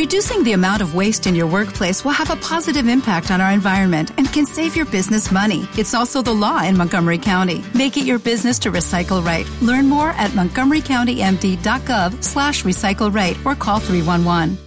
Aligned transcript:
Reducing 0.00 0.44
the 0.44 0.52
amount 0.52 0.82
of 0.82 0.94
waste 0.94 1.26
in 1.26 1.34
your 1.34 1.46
workplace 1.46 2.04
will 2.04 2.12
have 2.12 2.30
a 2.30 2.36
positive 2.36 2.88
impact 2.88 3.30
on 3.30 3.40
our 3.40 3.52
environment 3.52 4.10
and 4.18 4.30
can 4.32 4.46
save 4.46 4.76
your 4.76 4.86
business 4.86 5.30
money. 5.30 5.68
It's 5.76 5.94
also 5.94 6.22
the 6.22 6.34
law 6.34 6.62
in 6.62 6.76
Montgomery 6.76 7.18
County. 7.18 7.64
Make 7.74 7.96
it 7.96 8.04
your 8.06 8.18
business 8.18 8.58
to 8.60 8.70
recycle 8.70 9.24
right. 9.24 9.46
Learn 9.62 9.88
more 9.88 10.10
at 10.10 10.30
montgomerycountymd.gov 10.32 12.22
slash 12.22 12.64
recycle 12.64 13.14
right 13.14 13.36
or 13.44 13.54
call 13.54 13.80
311. 13.80 14.58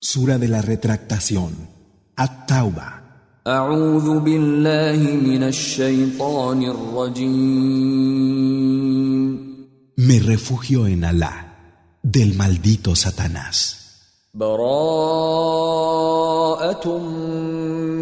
Sura 0.00 0.38
de 0.38 0.48
la 0.48 0.60
retractación. 0.62 1.52
At-Tauba. 2.16 3.00
أعوذ 3.46 4.20
بالله 4.20 5.16
من 5.20 5.42
الشيطان 5.42 6.62
الرجيم 6.64 8.14
Me 9.96 10.18
refugio 10.18 10.86
en 10.86 11.04
Alá, 11.04 11.52
del 12.02 12.34
maldito 12.34 12.96
Satanás. 12.96 13.77
براءة 14.34 15.78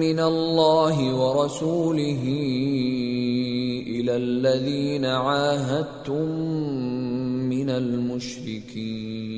من 0.05 0.21
الله 0.21 1.15
ورسوله 1.15 2.23
إلى 3.87 4.17
الذين 4.17 5.05
عاهدتم 5.05 6.29
من 7.49 7.71
المشركين 7.71 9.33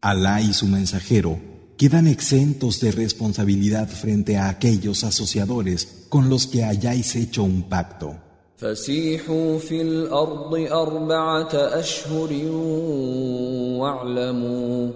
Alá 0.00 0.40
y 0.42 0.52
su 0.52 0.66
mensajero 0.66 1.38
quedan 1.78 2.06
exentos 2.06 2.78
de 2.78 2.92
responsabilidad 2.92 3.88
frente 3.88 4.36
a 4.36 4.50
aquellos 4.50 5.02
asociadores 5.02 6.06
con 6.10 6.28
los 6.28 6.46
que 6.46 6.62
hayáis 6.62 7.16
hecho 7.16 7.42
un 7.42 7.62
pacto. 7.62 8.14
فسيحوا 8.56 9.58
في 9.58 9.82
الأرض 9.82 10.54
أربعة 10.54 11.54
أشهر 11.54 12.32
واعلموا 13.80 14.90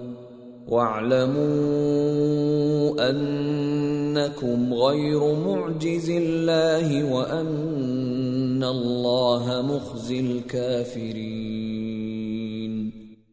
واعلموا 0.69 2.29
أنكم 3.11 4.75
غير 4.75 5.35
معجز 5.35 6.11
الله 6.11 7.05
وأن 7.05 8.65
الله 8.65 9.63
مخزي 9.63 10.21
الكافرين 10.21 11.79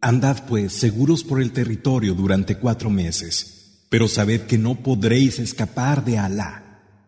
Andad 0.02 0.46
pues 0.48 0.74
seguros 0.74 1.24
por 1.24 1.42
el 1.42 1.52
territorio 1.52 2.14
durante 2.14 2.60
cuatro 2.60 2.92
meses, 2.92 3.88
pero 3.90 4.08
sabed 4.08 4.42
que 4.42 4.60
no 4.60 4.76
podréis 4.76 5.40
escapar 5.40 6.06
de 6.06 6.20
Alá, 6.20 6.54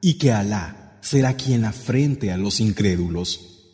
y 0.01 0.15
que 0.15 0.31
Alá 0.31 0.97
será 1.01 1.35
quien 1.35 1.63
afrente 1.63 2.31
a 2.31 2.37
los 2.37 2.59
incrédulos. 2.59 3.50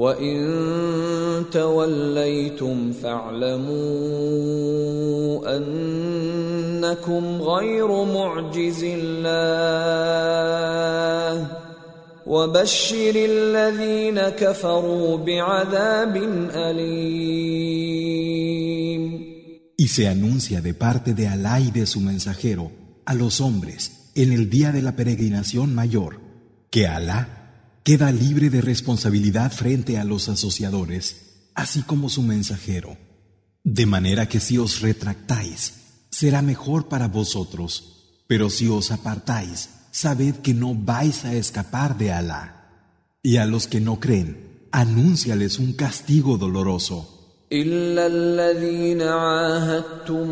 وان 0.00 1.44
توليتم 1.52 2.92
فاعلموا 2.92 3.76
انكم 5.56 7.42
غير 7.42 8.04
معجز 8.04 8.84
الله 8.84 9.86
وبشر 12.26 13.12
الذين 13.16 14.20
كفروا 14.20 15.16
بعذاب 15.16 16.16
اليم 16.54 17.96
Y 19.78 19.88
se 19.88 20.08
anuncia 20.08 20.62
de 20.62 20.72
parte 20.74 21.12
de 21.14 21.28
Alá 21.28 21.60
y 21.60 21.70
de 21.70 21.86
su 21.86 22.00
mensajero 22.00 22.72
a 23.04 23.14
los 23.14 23.40
hombres 23.40 24.10
en 24.14 24.32
el 24.32 24.48
día 24.50 24.72
de 24.72 24.82
la 24.82 24.96
peregrinación 24.96 25.74
mayor 25.74 26.20
que 26.70 26.86
Alá 26.86 27.39
queda 27.82 28.10
libre 28.10 28.50
de 28.50 28.60
responsabilidad 28.60 29.52
frente 29.52 29.98
a 29.98 30.04
los 30.04 30.28
asociadores, 30.28 31.50
así 31.54 31.82
como 31.82 32.08
su 32.08 32.22
mensajero. 32.22 32.96
De 33.62 33.86
manera 33.86 34.28
que 34.28 34.40
si 34.40 34.58
os 34.58 34.80
retractáis, 34.80 35.74
será 36.10 36.42
mejor 36.42 36.88
para 36.88 37.08
vosotros, 37.08 38.22
pero 38.26 38.50
si 38.50 38.68
os 38.68 38.90
apartáis, 38.90 39.70
sabed 39.90 40.36
que 40.36 40.54
no 40.54 40.74
vais 40.74 41.24
a 41.24 41.34
escapar 41.34 41.96
de 41.96 42.12
Alá. 42.12 42.52
Y 43.22 43.36
a 43.38 43.46
los 43.46 43.66
que 43.66 43.80
no 43.80 44.00
creen, 44.00 44.68
anúnciales 44.72 45.58
un 45.58 45.72
castigo 45.72 46.38
doloroso. 46.38 47.12
إلا 47.52 48.06
الذين 48.06 49.02
عاهدتم 49.02 50.28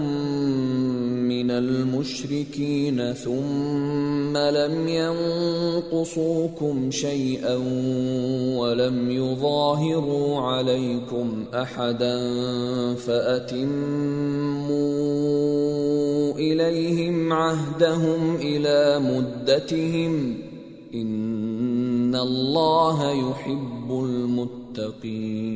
من 1.28 1.50
المشركين 1.50 3.12
ثم 3.12 4.17
لم 4.37 4.87
ينقصوكم 4.87 6.91
شيئا 6.91 7.55
ولم 8.57 9.11
يظاهروا 9.11 10.41
عليكم 10.41 11.45
احدا 11.53 12.15
فاتموا 12.95 13.69
اليهم 16.33 17.33
عهدهم 17.33 18.35
إلى 18.35 18.99
مدتهم 18.99 20.37
ان 20.93 22.15
الله 22.15 23.11
يحب 23.11 23.91
المتقين 23.91 25.49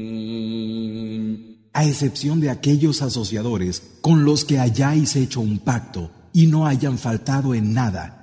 a 1.74 1.86
excepción 1.86 2.40
de 2.40 2.52
aquellos 2.52 3.02
asociadores 3.02 3.82
con 4.02 4.24
los 4.24 4.46
que 4.46 4.60
hayáis 4.60 5.16
hecho 5.16 5.42
un 5.42 5.58
pacto 5.58 6.12
y 6.32 6.48
no 6.48 6.68
hayan 6.68 6.98
faltado 6.98 7.56
en 7.56 7.74
nada, 7.74 8.23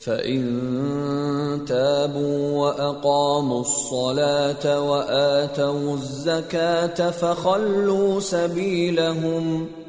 فإن 0.00 1.64
تابوا 1.68 2.58
وأقاموا 2.58 3.60
الصلاة 3.60 4.80
وآتوا 4.80 5.94
الزكاة 5.94 7.10
فخلوا 7.10 8.20
سبيلهم ۖ 8.20 9.84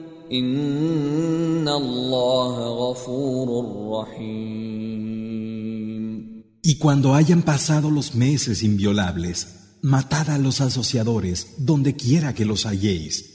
Y 6.64 6.78
cuando 6.80 7.14
hayan 7.14 7.44
pasado 7.44 7.92
los 7.92 8.16
meses 8.16 8.64
inviolables, 8.64 9.78
matad 9.84 10.32
a 10.32 10.40
los 10.40 10.62
asociadores 10.62 11.54
donde 11.60 11.96
quiera 11.96 12.34
que 12.34 12.46
los 12.46 12.66
halléis. 12.66 13.34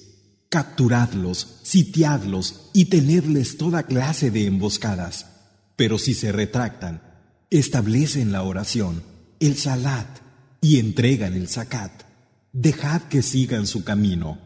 Capturadlos, 0.48 1.60
sitiadlos 1.62 2.70
y 2.74 2.86
tenedles 2.86 3.56
toda 3.56 3.84
clase 3.84 4.32
de 4.32 4.46
emboscadas. 4.46 5.26
Pero 5.76 5.98
si 5.98 6.14
se 6.14 6.32
retractan, 6.32 7.02
establecen 7.50 8.32
la 8.32 8.42
oración, 8.42 9.02
el 9.40 9.56
salat 9.56 10.08
y 10.60 10.78
entregan 10.78 11.34
el 11.34 11.48
zakat. 11.48 11.92
Dejad 12.52 13.02
que 13.02 13.22
sigan 13.22 13.66
su 13.66 13.84
camino. 13.84 14.38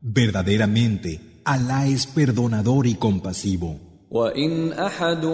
Verdaderamente, 0.00 1.20
Alá 1.44 1.86
es 1.86 2.06
perdonador 2.06 2.86
y 2.86 2.94
compasivo. 2.94 3.80
وإن 4.10 4.72
أحد 4.72 5.24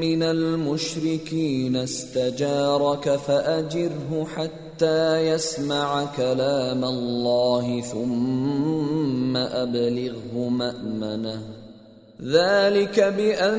من 0.00 0.22
المشركين 0.22 1.76
استجارك 1.76 3.16
فأجره 3.16 4.26
حتى 4.36 5.28
يسمع 5.28 6.04
كلام 6.16 6.84
الله 6.84 7.80
ثم 7.80 9.36
أبلغه 9.36 10.48
مأمنه 10.48 11.59
ذلك 12.22 13.00
بأنهم 13.16 13.50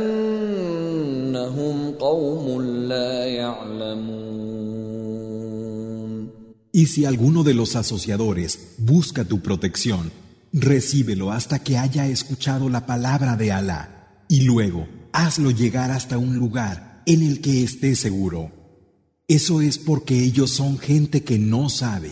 قوم 1.91 2.61
لا 2.61 3.25
يعلمون 3.25 4.37
Y 6.73 6.85
si 6.85 7.05
alguno 7.05 7.43
de 7.43 7.53
los 7.55 7.75
asociadores 7.75 8.75
busca 8.77 9.25
tu 9.25 9.39
protección, 9.41 10.11
recíbelo 10.53 11.31
hasta 11.31 11.59
que 11.59 11.77
haya 11.77 12.05
escuchado 12.07 12.69
la 12.69 12.85
palabra 12.85 13.35
de 13.35 13.51
Alá 13.51 14.23
y 14.27 14.41
luego 14.41 14.87
hazlo 15.11 15.49
llegar 15.49 15.89
hasta 15.89 16.19
un 16.19 16.37
lugar 16.37 17.01
en 17.07 17.23
el 17.23 17.41
que 17.41 17.63
esté 17.63 17.95
seguro. 17.95 18.51
Eso 19.27 19.61
es 19.61 19.79
porque 19.79 20.23
ellos 20.23 20.51
son 20.51 20.77
gente 20.77 21.23
que 21.23 21.39
no 21.39 21.69
sabe. 21.69 22.11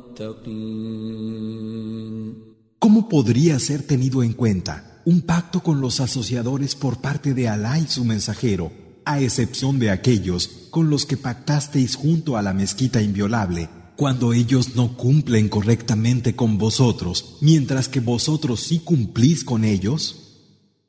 ¿Cómo 2.79 3.09
podría 3.09 3.59
ser 3.59 3.83
tenido 3.83 4.23
en 4.23 4.33
cuenta 4.33 5.01
un 5.05 5.21
pacto 5.21 5.61
con 5.61 5.81
los 5.81 5.99
asociadores 5.99 6.75
por 6.75 7.01
parte 7.01 7.33
de 7.33 7.47
Alá 7.47 7.79
y 7.79 7.87
su 7.87 8.05
mensajero, 8.05 8.71
a 9.05 9.19
excepción 9.19 9.79
de 9.79 9.89
aquellos 9.89 10.49
con 10.69 10.89
los 10.89 11.05
que 11.05 11.17
pactasteis 11.17 11.95
junto 11.95 12.37
a 12.37 12.41
la 12.41 12.53
mezquita 12.53 13.01
inviolable, 13.01 13.69
cuando 13.95 14.33
ellos 14.33 14.75
no 14.75 14.97
cumplen 14.97 15.49
correctamente 15.49 16.35
con 16.35 16.57
vosotros, 16.57 17.37
mientras 17.41 17.87
que 17.87 17.99
vosotros 17.99 18.61
sí 18.61 18.79
cumplís 18.79 19.43
con 19.43 19.63
ellos? 19.63 20.39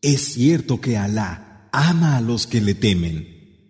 Es 0.03 0.35
cierto 0.35 0.81
que 0.81 0.97
Alá 0.97 1.69
ama 1.73 2.17
a 2.17 2.21
los 2.21 2.47
que 2.47 2.61
le 2.61 2.75
temen. 2.75 3.32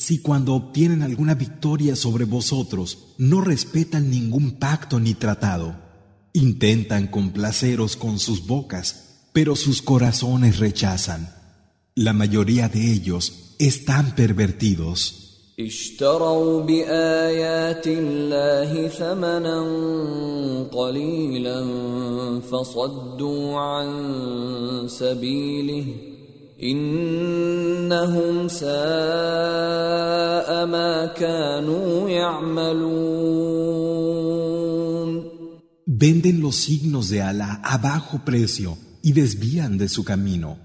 si 0.00 0.20
cuando 0.20 0.54
obtienen 0.54 1.02
alguna 1.02 1.34
victoria 1.34 1.94
sobre 1.94 2.24
vosotros 2.24 3.08
no 3.18 3.42
respetan 3.42 4.08
ningún 4.10 4.52
pacto 4.52 4.98
ni 4.98 5.12
tratado. 5.12 5.76
Intentan 6.32 7.06
complaceros 7.08 7.96
con 7.96 8.18
sus 8.18 8.46
bocas, 8.46 9.26
pero 9.34 9.56
sus 9.56 9.82
corazones 9.82 10.58
rechazan. 10.58 11.28
La 11.94 12.14
mayoría 12.14 12.70
de 12.70 12.90
ellos 12.94 13.56
están 13.58 14.14
pervertidos. 14.14 15.52
Venden 35.86 36.40
los 36.42 36.56
signos 36.56 37.08
de 37.08 37.22
Alá 37.22 37.62
a 37.64 37.78
bajo 37.78 38.24
precio 38.26 38.76
y 39.02 39.12
desvían 39.12 39.78
de 39.78 39.88
su 39.88 40.04
camino. 40.04 40.58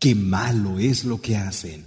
Qué 0.00 0.16
malo 0.16 0.80
es 0.80 1.04
lo 1.04 1.20
que 1.20 1.36
hacen. 1.36 1.86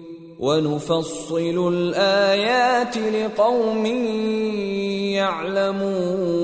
ونفصل 0.40 1.68
الآيات 1.74 2.96
لقوم 2.98 3.86
يعلمون 5.16 6.36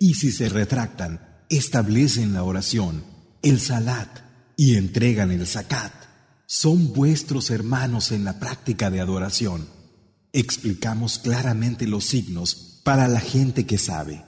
Y 0.00 0.14
si 0.14 0.32
se 0.32 0.48
retractan, 0.48 1.44
establecen 1.48 2.34
la 2.34 2.42
oración, 2.42 3.04
el 3.42 3.58
salat 3.58 4.20
y 4.56 4.76
entregan 4.76 5.30
el 5.30 5.46
zakat. 5.46 5.92
Son 6.46 6.92
vuestros 6.92 7.50
hermanos 7.50 8.12
en 8.12 8.24
la 8.24 8.38
práctica 8.38 8.90
de 8.90 9.00
adoración. 9.00 9.66
Explicamos 10.32 11.18
claramente 11.18 11.86
los 11.86 12.04
signos 12.04 12.80
para 12.84 13.08
la 13.08 13.20
gente 13.20 13.66
que 13.66 13.78
sabe. 13.78 14.24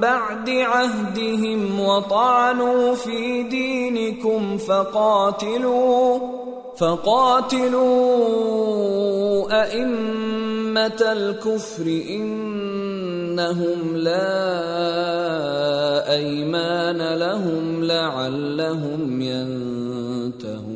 بعد 0.00 0.50
عهدهم 0.50 1.80
وطعنوا 1.80 2.94
في 2.94 3.42
دينكم 3.42 4.58
فقاتلوا 4.58 6.18
فقاتلوا 6.76 7.86
أئمة 9.62 11.00
الكفر 11.00 12.02
إنهم 12.10 13.96
لا 13.96 14.52
أيمان 16.12 17.14
لهم 17.14 17.84
لعلهم 17.84 19.22
ينتهون 19.22 20.75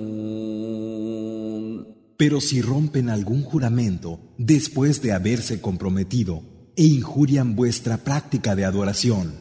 Pero 2.21 2.43
si 2.43 2.61
rompen 2.61 3.09
algún 3.09 3.43
juramento 3.43 4.21
después 4.37 5.01
de 5.01 5.13
haberse 5.13 5.63
comprometido, 5.63 6.43
e 6.77 6.85
injurian 6.85 7.57
vuestra 7.57 7.97
práctica 7.97 8.55
de 8.55 8.67
adoración. 8.67 9.37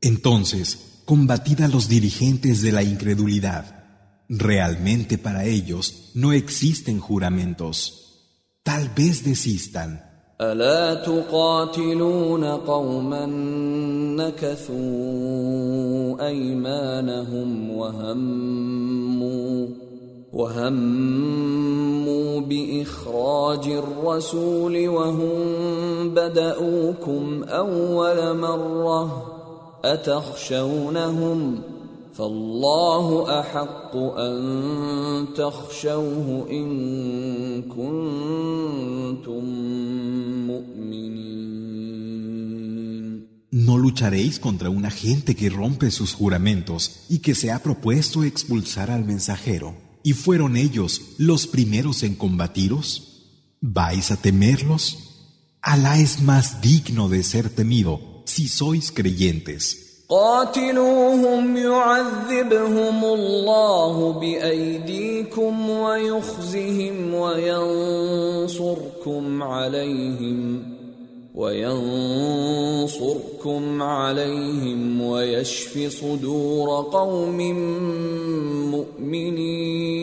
Entonces, 0.00 1.02
combatid 1.04 1.60
a 1.60 1.68
los 1.68 1.90
dirigentes 1.90 2.62
de 2.62 2.72
la 2.72 2.82
incredulidad. 2.82 4.24
Realmente 4.30 5.18
para 5.18 5.44
ellos 5.44 6.12
no 6.14 6.32
existen 6.32 7.00
juramentos. 7.00 8.32
Tal 8.62 8.88
vez 8.96 9.22
desistan. 9.22 10.02
وهموا 20.36 22.30
باخراج 22.40 23.66
الرسول 23.68 24.88
وهم 24.88 25.34
بداوكم 26.14 27.42
اول 27.42 28.38
مره 28.38 29.32
اتخشونهم 29.84 31.58
فالله 32.14 33.40
احق 33.40 33.96
ان 33.96 35.26
تخشوه 35.36 36.46
ان 36.50 36.68
كنتم 37.62 39.44
مؤمنين 40.46 41.16
No 43.68 43.76
lucharéis 43.78 44.38
contra 44.38 44.68
una 44.68 44.90
gente 44.90 45.34
que 45.34 45.48
rompe 45.48 45.90
sus 45.90 46.10
juramentos 46.20 46.80
y 47.08 47.16
que 47.24 47.34
se 47.34 47.50
ha 47.52 47.58
propuesto 47.66 48.22
expulsar 48.22 48.90
al 48.90 49.04
mensajero. 49.12 49.85
¿Y 50.05 50.13
fueron 50.13 50.57
ellos 50.57 51.01
los 51.17 51.47
primeros 51.47 52.03
en 52.03 52.15
combatiros? 52.15 53.27
¿Vais 53.61 54.11
a 54.11 54.17
temerlos? 54.17 54.97
Alá 55.61 55.99
es 55.99 56.21
más 56.21 56.61
digno 56.61 57.07
de 57.07 57.23
ser 57.23 57.49
temido 57.49 58.23
si 58.25 58.47
sois 58.47 58.91
creyentes. 58.91 59.91
قاتلوهم 60.11 61.57
يعذبهم 61.57 63.03
الله 63.03 64.13
بأيديكم 64.13 65.69
ويخزهم 65.69 67.13
وينصركم 67.13 68.63
عليهم 69.43 70.74
وينصركم 71.35 73.01
عليهم 73.81 75.01
ويشف 75.01 75.87
صدور 76.01 76.81
قوم 76.91 77.37
مؤمنين 78.71 80.01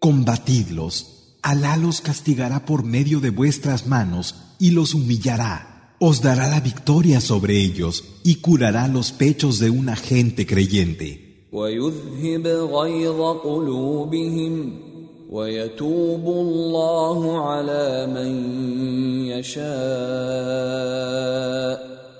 Combatidlos, 0.00 0.94
Alá 1.42 1.76
los 1.76 2.00
castigará 2.00 2.64
por 2.64 2.84
medio 2.84 3.20
de 3.20 3.28
vuestras 3.30 3.86
manos 3.86 4.34
y 4.58 4.70
los 4.70 4.94
humillará. 4.94 5.94
Os 5.98 6.22
dará 6.22 6.48
la 6.48 6.60
victoria 6.60 7.20
sobre 7.20 7.58
ellos 7.60 8.04
y 8.24 8.36
curará 8.36 8.88
los 8.88 9.12
pechos 9.12 9.58
de 9.58 9.68
una 9.68 9.96
gente 9.96 10.46
creyente. 10.46 11.30
ويذهب 11.52 12.46
غيظ 12.46 13.20
قلوبهم 13.44 14.72
ويتوب 15.34 16.24
الله 16.26 17.48
على 17.48 18.06
من 18.06 18.30
يشاء 19.26 19.70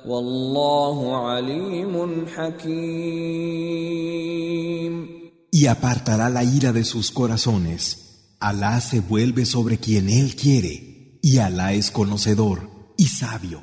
والله 0.07 1.17
عليم 1.17 2.27
حكيم 2.37 3.81
Y 5.53 5.67
apartará 5.67 6.31
la 6.31 6.45
ira 6.45 6.73
de 6.73 6.85
sus 6.85 7.11
corazones. 7.11 7.83
Alá 8.39 8.81
se 8.81 9.01
vuelve 9.01 9.45
sobre 9.45 9.79
quien 9.79 10.09
él 10.09 10.37
quiere, 10.37 11.19
y 11.21 11.39
Alá 11.39 11.75
es 11.75 11.91
conocedor 11.91 12.71
y 12.97 13.09
sabio. 13.09 13.63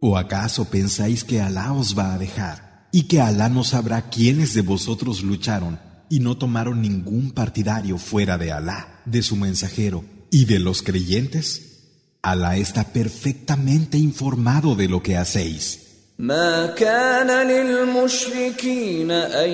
¿O 0.00 0.16
acaso 0.16 0.66
pensáis 0.66 1.24
que 1.24 1.40
Alá 1.40 1.72
os 1.72 1.96
va 1.98 2.14
a 2.14 2.18
dejar 2.18 2.88
y 2.92 3.04
que 3.04 3.20
Alá 3.20 3.48
no 3.48 3.64
sabrá 3.64 4.10
quiénes 4.10 4.54
de 4.54 4.62
vosotros 4.62 5.22
lucharon 5.22 5.78
y 6.10 6.20
no 6.20 6.36
tomaron 6.36 6.82
ningún 6.82 7.30
partidario 7.30 7.98
fuera 7.98 8.36
de 8.36 8.52
Alá, 8.52 9.00
de 9.06 9.22
su 9.22 9.36
mensajero 9.36 10.04
y 10.30 10.44
de 10.44 10.58
los 10.58 10.82
creyentes? 10.82 11.74
Alá 12.22 12.56
está 12.56 12.84
perfectamente 12.84 13.98
informado 13.98 14.74
de 14.74 14.88
lo 14.88 15.02
que 15.02 15.16
hacéis. 15.16 15.84
ما 16.18 16.66
كان 16.66 17.46
للمشركين 17.46 19.10
ان 19.10 19.50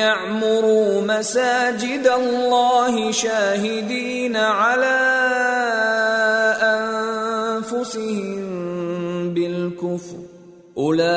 يعمروا 0.00 1.02
مساجد 1.06 2.06
الله 2.06 3.12
شاهدين 3.12 4.36
على 4.36 4.98
انفسهم 6.62 8.45
بالكفر 9.96 10.16
اولئك 10.76 11.14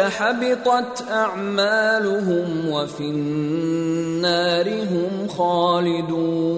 حبطت 0.00 1.02
اعمالهم 1.10 2.68
وفي 2.68 3.00
النار 3.00 4.82
هم 4.82 5.28
خالدون 5.28 6.48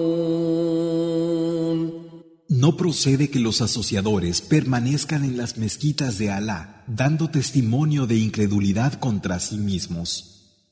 No 2.49 2.71
procede 2.77 3.31
que 3.31 3.39
los 3.39 3.61
asociadores 3.61 4.41
permanezcan 4.41 5.23
en 5.23 5.35
las 5.35 5.57
mezquitas 5.57 6.19
de 6.19 6.29
Alá, 6.29 6.83
dando 6.85 7.31
testimonio 7.31 8.05
de 8.05 8.17
incredulidad 8.17 8.93
contra 8.93 9.39
sí 9.39 9.57
mismos. 9.57 10.09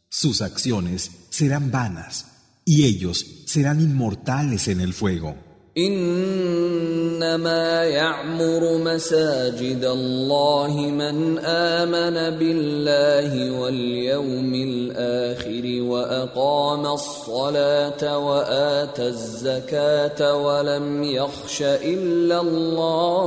Sus 0.07 0.43
acciones 0.43 1.09
serán 1.31 1.71
vanas, 1.71 2.25
y 2.63 2.83
ellos 2.83 3.25
serán 3.47 3.81
inmortales 3.81 4.67
en 4.67 4.81
el 4.81 4.93
fuego. 4.93 5.42
إنما 5.78 7.64
يعمر 7.84 8.78
مساجد 8.78 9.84
الله 9.84 10.70
من 10.76 11.38
آمن 11.38 12.38
بالله 12.38 13.60
واليوم 13.60 14.54
الآخر 14.54 15.82
وأقام 15.82 16.86
الصلاة 16.86 18.18
وآتى 18.18 19.06
الزكاة 19.06 20.36
ولم 20.36 21.04
يخش 21.04 21.62
إلا 21.62 22.40
الله 22.40 23.24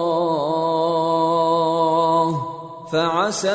فعسى 2.91 3.49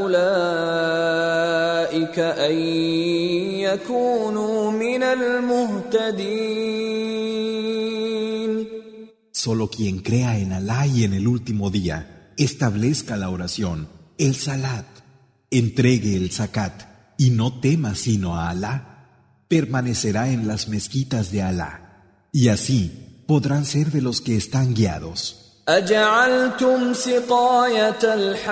أولئك 0.00 1.25
ان 2.23 2.55
يكونوا 3.59 4.71
من 4.71 5.03
المهتدين 5.03 6.71
Solo 9.33 9.69
quien 9.69 10.01
crea 10.01 10.37
en 10.37 10.53
Alá 10.53 10.85
y 10.85 11.03
en 11.03 11.13
el 11.13 11.27
último 11.27 11.71
día, 11.71 12.31
establezca 12.37 13.17
la 13.17 13.29
oración, 13.29 13.87
el 14.19 14.35
salat, 14.35 14.85
entregue 15.49 16.15
el 16.15 16.31
zakat 16.31 16.83
y 17.17 17.31
no 17.31 17.59
tema 17.59 17.95
sino 17.95 18.35
a 18.37 18.49
Alá, 18.49 18.75
permanecerá 19.47 20.29
en 20.29 20.47
las 20.47 20.67
mezquitas 20.67 21.31
de 21.31 21.41
Alá, 21.41 22.03
y 22.31 22.49
así 22.49 23.23
podrán 23.27 23.65
ser 23.65 23.89
de 23.91 24.01
los 24.01 24.21
que 24.21 24.35
están 24.35 24.75
guiados. 24.75 25.37
أجعلتم 25.67 26.93
سقاية 26.93 27.99
الحاج 28.03 28.51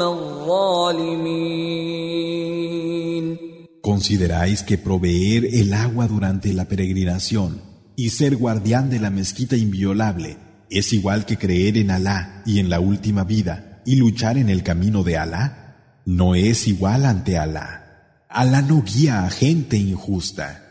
¿Consideráis 3.81 4.63
que 4.63 4.77
proveer 4.77 5.45
el 5.45 5.73
agua 5.73 6.07
durante 6.07 6.53
la 6.53 6.65
peregrinación 6.65 7.61
y 7.95 8.09
ser 8.09 8.35
guardián 8.35 8.89
de 8.89 8.99
la 8.99 9.09
mezquita 9.09 9.55
inviolable 9.55 10.37
es 10.69 10.93
igual 10.93 11.25
que 11.25 11.37
creer 11.37 11.77
en 11.77 11.91
Alá 11.91 12.41
y 12.45 12.59
en 12.59 12.69
la 12.69 12.79
última 12.79 13.23
vida 13.23 13.81
y 13.85 13.95
luchar 13.97 14.37
en 14.37 14.49
el 14.49 14.63
camino 14.63 15.03
de 15.03 15.17
Alá? 15.17 16.01
No 16.05 16.35
es 16.35 16.67
igual 16.67 17.05
ante 17.05 17.37
Alá. 17.37 18.25
Alá 18.29 18.61
no 18.61 18.81
guía 18.81 19.25
a 19.25 19.29
gente 19.29 19.77
injusta. 19.77 20.70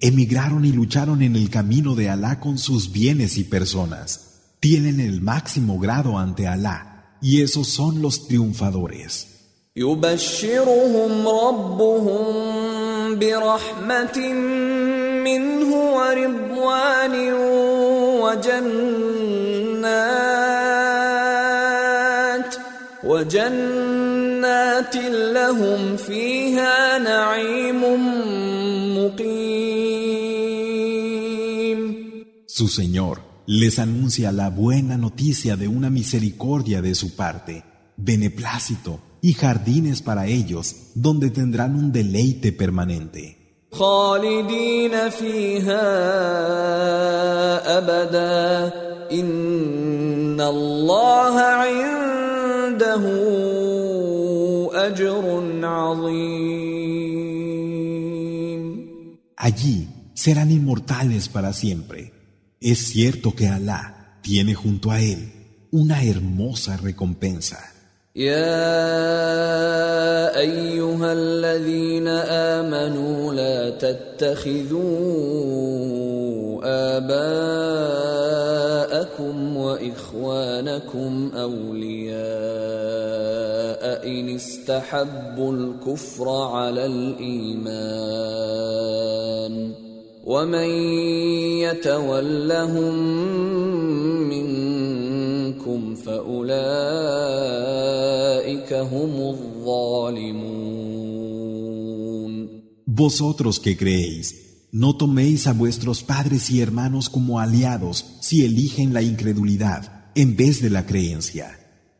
emigraron 0.00 0.64
y 0.64 0.72
lucharon 0.72 1.22
en 1.22 1.36
el 1.36 1.50
camino 1.50 1.94
de 1.94 2.08
Alá 2.08 2.40
con 2.40 2.58
sus 2.58 2.92
bienes 2.92 3.38
y 3.38 3.44
personas. 3.44 4.54
Tienen 4.60 5.00
el 5.00 5.20
máximo 5.20 5.78
grado 5.78 6.18
ante 6.18 6.46
Alá, 6.46 7.16
y 7.20 7.42
esos 7.42 7.68
son 7.68 8.02
los 8.02 8.28
triunfadores. 8.28 9.38
Su 32.57 32.67
Señor 32.67 33.21
les 33.45 33.79
anuncia 33.79 34.31
la 34.31 34.49
buena 34.49 34.97
noticia 34.97 35.55
de 35.55 35.67
una 35.67 35.89
misericordia 35.89 36.81
de 36.81 36.95
su 36.95 37.15
parte, 37.15 37.63
beneplácito 37.97 38.99
y 39.21 39.33
jardines 39.33 40.01
para 40.01 40.27
ellos 40.27 40.75
donde 40.95 41.29
tendrán 41.29 41.75
un 41.75 41.91
deleite 41.91 42.51
permanente. 42.51 43.43
خالدين 43.73 45.09
فيها 45.09 45.87
أبدا 47.77 48.73
إن 49.11 50.41
الله 50.41 51.39
عنده 51.39 53.03
أجر 54.73 55.25
عظيم 55.63 56.73
Allí 59.35 59.89
serán 60.13 60.51
inmortales 60.51 61.27
para 61.27 61.51
siempre. 61.51 62.13
Es 62.61 62.79
cierto 62.87 63.35
que 63.35 63.47
Alá 63.47 64.19
tiene 64.21 64.53
junto 64.53 64.91
a 64.91 65.01
él 65.01 65.31
una 65.71 66.03
hermosa 66.03 66.77
recompensa. 66.77 67.73
يا 68.15 68.53
ايها 70.39 71.13
الذين 71.13 72.07
امنوا 72.07 73.33
لا 73.33 73.69
تتخذوا 73.69 74.83
اباءكم 76.97 78.17
واخوانكم 79.57 81.31
اولياء 81.35 82.23
ان 84.07 84.35
استحبوا 84.35 85.53
الكفر 85.53 86.29
على 86.29 86.85
الايمان 86.85 88.23
ومن 90.27 90.69
يتولهم 91.59 92.93
منكم 94.29 95.95
فاولئك 95.95 96.53
هم 98.73 99.21
الظالمون 99.29 100.83
Vosotros 102.95 103.59
que 103.59 103.75
creéis, 103.75 104.25
no 104.71 104.95
toméis 104.95 105.47
a 105.47 105.53
vuestros 105.53 106.03
padres 106.03 106.51
y 106.51 106.61
hermanos 106.61 107.09
como 107.09 107.39
aliados 107.39 108.05
si 108.21 108.45
eligen 108.45 108.93
la 108.93 109.01
incredulidad 109.01 110.11
en 110.13 110.35
vez 110.35 110.61
de 110.61 110.69
la 110.69 110.85
creencia. 110.85 111.59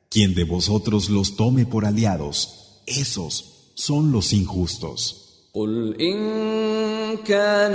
Quien 0.09 0.35
de 0.35 0.43
vosotros 0.43 1.09
los 1.09 1.35
tome 1.35 1.65
por 1.65 1.85
aliados, 1.85 2.81
esos 2.85 3.71
son 3.73 4.11
los 4.11 4.33
injustos. 4.33 5.49
كان 7.16 7.74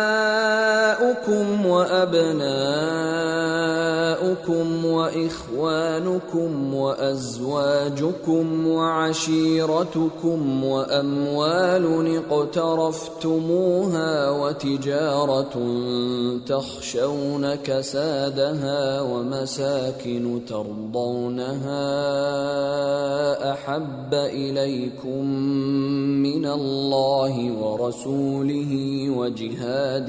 آباؤكم 0.00 1.66
وأبناؤكم 1.66 2.34
وإخوانكم 4.84 6.74
وأزواجكم 6.74 8.66
وعشيرتكم 8.66 10.64
وأموال 10.64 12.16
اقترفتموها 12.30 14.30
وتجارة 14.30 15.54
تخشون 16.46 17.54
كسادها 17.54 19.00
ومساكن 19.00 20.40
ترضونها 20.48 21.84
أحب 23.52 24.14
إليكم 24.14 25.26
من 26.22 26.46
الله 26.46 27.50
ورسوله 27.63 28.71
وجهاد 29.09 30.07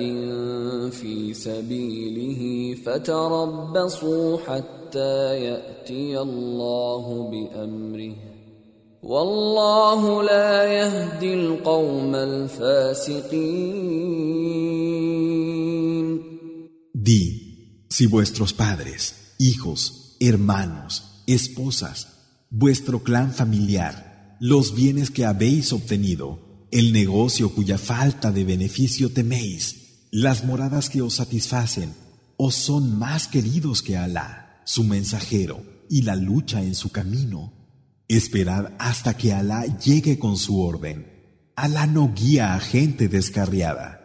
في 0.91 1.35
سبيله 1.35 2.75
فتربصوا 2.85 4.39
حتى 4.39 5.45
ياتي 5.45 6.19
الله 6.19 7.31
بامره 7.31 8.15
والله 9.03 10.23
لا 10.23 10.65
يهدي 10.65 11.35
القوم 11.35 12.15
الفاسقين 12.15 13.71
Di, 16.93 17.87
si 17.89 18.05
vuestros 18.07 18.53
padres, 18.53 19.35
hijos, 19.39 20.17
hermanos, 20.21 21.23
esposas, 21.27 21.99
vuestro 22.51 23.03
clan 23.03 23.33
familiar, 23.33 24.37
los 24.39 24.75
bienes 24.75 25.11
que 25.11 25.25
habéis 25.25 25.73
obtenido, 25.73 26.44
el 26.72 26.94
negocio 26.94 27.54
cuya 27.54 27.78
falta 27.78 28.32
de 28.32 28.44
beneficio 28.44 29.12
teméis, 29.12 30.08
las 30.12 30.44
moradas 30.46 30.90
que 30.90 31.02
os 31.02 31.16
satisfacen, 31.16 31.94
os 32.38 32.56
son 32.56 32.98
más 32.98 33.28
queridos 33.28 33.82
que 33.82 33.98
Alá, 33.98 34.62
su 34.66 34.84
mensajero, 34.84 35.64
y 35.90 36.02
la 36.02 36.16
lucha 36.16 36.62
en 36.62 36.76
su 36.76 36.92
camino. 36.92 37.54
Esperad 38.08 38.74
hasta 38.78 39.16
que 39.18 39.34
Alá 39.34 39.66
llegue 39.78 40.20
con 40.20 40.38
su 40.38 40.62
orden. 40.62 41.08
Alá 41.56 41.88
no 41.88 42.14
guía 42.14 42.54
a 42.54 42.60
gente 42.60 43.08
descarriada. 43.08 44.05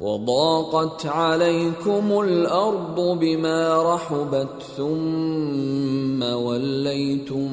وضاقت 0.00 1.06
عليكم 1.06 2.20
الارض 2.20 3.18
بما 3.18 3.82
رحبت 3.94 4.62
ثم 4.76 6.22
وليتم 6.22 7.50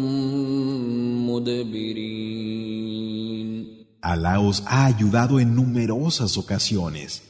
مدبرين 1.30 2.56
Alá 4.06 4.40
os 4.40 4.62
ha 4.68 4.86
ayudado 4.86 5.40
en 5.40 5.56
numerosas 5.56 6.38
ocasiones. 6.38 7.24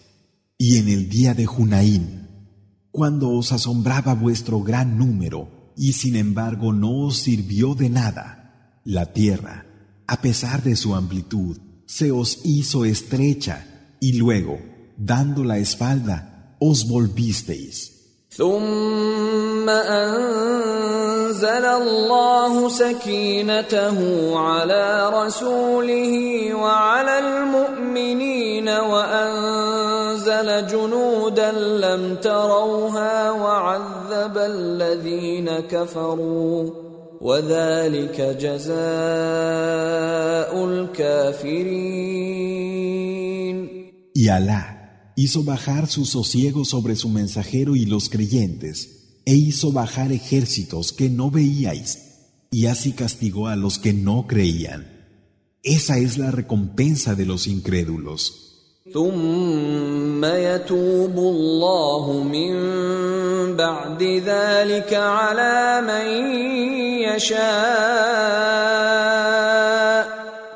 Y 0.58 0.76
en 0.76 0.90
el 0.90 1.08
día 1.08 1.34
de 1.34 1.46
Junaín, 1.46 2.28
cuando 2.92 3.30
os 3.30 3.54
asombraba 3.54 4.14
vuestro 4.14 4.60
gran 4.60 4.98
número, 4.98 5.72
y 5.78 5.94
sin 5.94 6.18
embargo 6.18 6.74
no 6.74 7.06
os 7.06 7.16
sirvió 7.16 7.76
de 7.76 7.90
nada, 7.90 8.82
la 8.84 9.14
tierra, 9.14 9.66
a 10.06 10.20
pesar 10.20 10.64
de 10.64 10.76
su 10.76 10.96
amplitud, 10.96 11.58
se 11.86 12.12
os 12.12 12.42
hizo 12.44 12.84
estrecha, 12.84 13.96
y 14.02 14.18
luego, 14.18 14.60
dando 15.01 15.43
la 15.43 15.59
espalda, 15.59 16.17
os 16.59 16.87
volvisteis. 16.87 18.01
ثم 18.31 19.69
انزل 19.69 21.65
الله 21.65 22.69
سكينته 22.69 23.99
على 24.39 25.11
رسوله 25.15 26.15
وعلى 26.55 27.19
المؤمنين 27.19 28.69
وانزل 28.69 30.67
جنودا 30.67 31.53
لم 31.53 32.15
تروها 32.15 33.31
وعذب 33.31 34.39
الذين 34.39 35.51
كفروا 35.61 36.71
وذلك 37.21 38.21
جزاء 38.21 38.75
الكافرين 40.65 42.21
Y 44.15 44.29
Alá 44.29 44.80
hizo 45.16 45.44
bajar 45.44 45.88
su 45.88 46.06
sosiego 46.06 46.66
sobre 46.66 46.96
su 46.96 47.10
mensajero 47.10 47.76
y 47.76 47.86
los 47.86 48.10
creyentes, 48.10 49.22
e 49.26 49.34
hizo 49.36 49.72
bajar 49.72 50.12
ejércitos 50.12 50.92
que 50.94 51.10
no 51.10 51.32
veíais, 51.32 52.00
y 52.52 52.68
así 52.68 52.92
castigó 52.94 53.48
a 53.48 53.56
los 53.56 53.80
que 53.80 53.94
no 53.94 54.28
creían. 54.28 54.88
Esa 55.64 55.98
es 55.98 56.18
la 56.18 56.32
recompensa 56.32 57.16
de 57.16 57.26
los 57.26 57.48
incrédulos. 57.48 58.46
ثم 58.94 60.26
يتوب 60.26 61.18
الله 61.18 62.24
من 62.24 62.54
بعد 63.56 64.04
ذلك 64.04 64.94
على 64.94 65.82
من 65.82 66.06
يشاء 67.02 67.46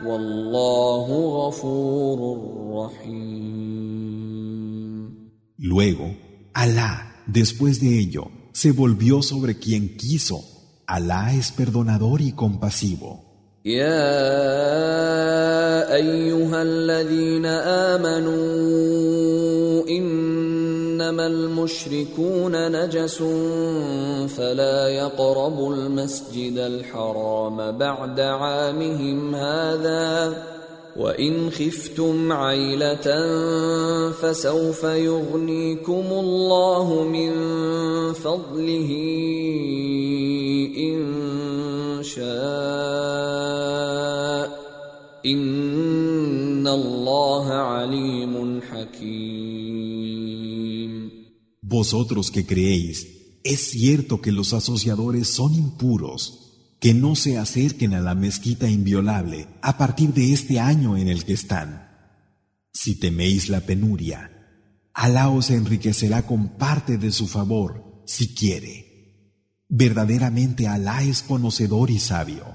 والله 0.06 1.08
غفور 1.40 2.20
رحيم 2.74 3.53
Luego, 5.64 6.16
Alá, 6.54 7.24
después 7.28 7.80
de 7.80 8.00
ello, 8.00 8.32
se 8.54 8.72
volvió 8.72 9.22
sobre 9.22 9.60
quien 9.60 9.98
quiso. 9.98 10.44
Alá 10.88 11.34
es 11.34 11.52
perdonador 11.52 12.22
y 12.22 12.34
compasivo. 12.34 13.26
يا 13.66 13.94
ايها 15.96 16.62
الذين 16.62 17.46
امنوا 17.46 18.30
ان 19.90 20.30
انما 21.10 21.28
المشركون 21.28 22.72
نجس 22.72 23.18
فلا 24.38 24.88
يقربوا 24.88 25.76
المسجد 25.76 26.58
الحرام 26.58 27.78
بعد 27.78 28.20
عامهم 28.20 29.36
هذا 29.36 30.34
وان 30.97 31.51
خفتم 31.51 32.33
عيله 32.33 33.07
فسوف 34.13 34.85
يغنيكم 34.85 36.07
الله 36.13 37.05
من 37.05 37.33
فضله 38.13 38.91
ان 40.79 41.03
شاء 42.03 42.25
ان 45.27 46.67
الله 46.67 47.53
عليم 47.53 48.61
حكيم 48.63 49.75
Vosotros 51.67 52.31
que 52.31 52.47
creéis, 52.47 52.97
es 53.43 53.61
cierto 53.73 54.21
que 54.21 54.31
los 54.31 54.53
asociadores 54.53 55.27
son 55.29 55.55
impuros 55.55 56.54
que 56.85 56.93
no 56.93 57.17
se 57.17 57.39
acerquen 57.39 57.95
a 57.95 58.01
la 58.03 58.15
mezquita 58.15 58.69
inviolable 58.69 59.49
a 59.63 59.79
partir 59.79 60.13
de 60.13 60.35
este 60.35 60.61
año 60.61 60.99
en 60.99 61.09
el 61.09 61.25
que 61.25 61.33
están. 61.33 61.89
Si 62.75 62.97
teméis 62.97 63.49
la 63.49 63.63
penuria, 63.63 64.31
Alá 64.93 65.31
os 65.31 65.49
enriquecerá 65.49 66.27
con 66.27 66.59
parte 66.59 66.99
de 66.99 67.11
su 67.11 67.27
favor, 67.27 68.03
si 68.07 68.35
quiere. 68.35 69.33
Verdaderamente 69.67 70.69
Alá 70.69 71.03
es 71.03 71.23
conocedor 71.23 71.89
y 71.91 71.99
sabio. 71.99 72.55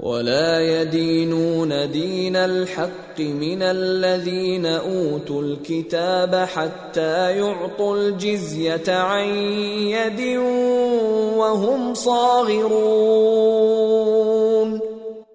ولا 0.00 0.60
يدينون 0.60 1.90
دين 1.90 2.36
الحق 2.36 3.20
من 3.20 3.62
الذين 3.62 4.66
اوتوا 4.66 5.42
الكتاب 5.42 6.34
حتى 6.34 7.38
يعطوا 7.38 7.96
الجزيه 7.98 8.82
عن 8.88 9.28
يد 9.94 10.38
وهم 11.38 11.94
صاغرون 11.94 13.24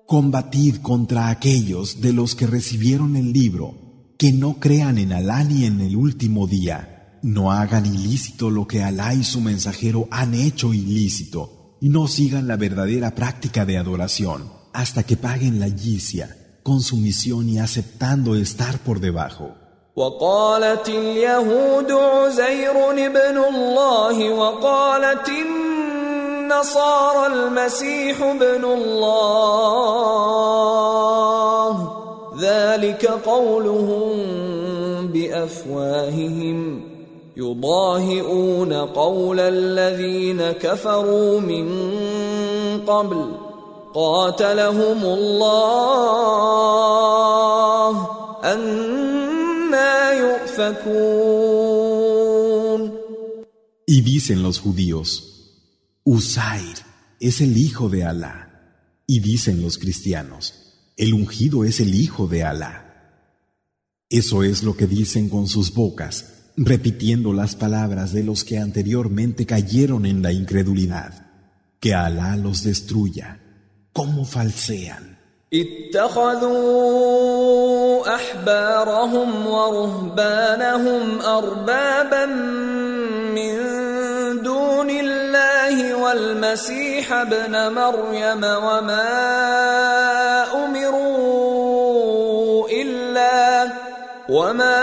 Combatid 0.06 0.82
contra 0.82 1.30
aquellos 1.30 2.02
de 2.02 2.14
los 2.14 2.34
que 2.34 2.48
recibieron 2.48 3.16
el 3.16 3.32
libro, 3.32 3.76
que 4.18 4.32
no 4.32 4.60
crean 4.60 4.98
en 4.98 5.14
Alá 5.14 5.44
ni 5.44 5.66
en 5.66 5.82
el 5.82 5.96
último 5.96 6.48
día, 6.48 7.20
no 7.22 7.52
hagan 7.52 7.86
ilícito 7.86 8.50
lo 8.50 8.66
que 8.66 8.82
Alá 8.82 9.14
y 9.14 9.24
su 9.24 9.40
mensajero 9.40 10.08
han 10.10 10.34
hecho 10.34 10.74
ilícito, 10.74 11.53
y 11.84 11.90
no 11.90 12.08
sigan 12.08 12.48
la 12.48 12.56
verdadera 12.58 13.16
práctica 13.16 13.66
de 13.66 13.78
adoración, 13.78 14.52
hasta 14.74 15.04
que 15.04 15.18
paguen 15.18 15.60
la 15.60 15.68
yicia, 15.68 16.36
con 16.64 16.82
sumisión 16.82 17.50
y 17.50 17.60
aceptando 17.60 18.36
estar 18.36 18.80
por 18.80 19.00
debajo. 19.00 19.56
وقالت 19.96 20.90
اليهود 20.90 21.92
عزير 21.92 22.92
ابن 22.92 23.38
الله 23.38 24.34
وقالت 24.34 25.30
النصارى 25.30 27.34
المسيح 27.34 28.24
ابن 28.24 28.66
الله 28.66 30.10
ذلك 32.40 33.06
قولهم 33.06 34.18
بافواههم 35.08 36.93
يضاهئون 37.38 38.74
قول 38.74 39.40
الذين 39.40 40.52
كفروا 40.52 41.40
من 41.40 41.68
قبل 42.88 43.32
قاتلهم 43.94 45.04
الله 45.06 46.48
أنا 48.44 50.12
يؤفكون 50.12 51.30
Y 53.92 54.02
dicen 54.02 54.44
los 54.44 54.60
judíos, 54.60 55.10
Usair 56.04 56.78
es 57.20 57.42
el 57.42 57.58
hijo 57.58 57.90
de 57.90 58.04
Alá. 58.04 58.46
Y 59.08 59.20
dicen 59.20 59.64
los 59.64 59.80
cristianos, 59.80 60.54
el 60.96 61.16
ungido 61.16 61.64
es 61.64 61.80
el 61.80 61.96
hijo 61.96 62.28
de 62.28 62.44
Alá. 62.44 62.86
Eso 64.10 64.44
es 64.44 64.62
lo 64.62 64.78
que 64.78 64.86
dicen 64.86 65.28
con 65.30 65.48
sus 65.48 65.74
bocas, 65.74 66.33
repitiendo 66.58 67.34
las 67.34 67.56
palabras 67.56 68.14
de 68.14 68.24
los 68.24 68.44
que 68.44 68.58
anteriormente 68.58 69.46
cayeron 69.46 70.06
en 70.06 70.22
la 70.22 70.32
incredulidad. 70.32 71.14
Que 71.80 71.94
Alá 71.94 72.36
los 72.36 72.64
destruya. 72.64 73.40
¿Cómo 73.94 74.26
falsean? 74.26 75.10
اتخذوا 76.60 78.16
احبارهم 78.16 79.48
ورهبانهم 79.48 81.22
اربابا 81.22 82.26
من 83.36 83.56
دون 84.44 84.90
الله 84.90 85.96
والمسيح 85.96 87.14
ابن 87.14 87.72
مريم 87.74 88.44
وما 88.44 89.10
امروا 90.66 92.70
الا 92.70 93.72
وما 94.30 94.83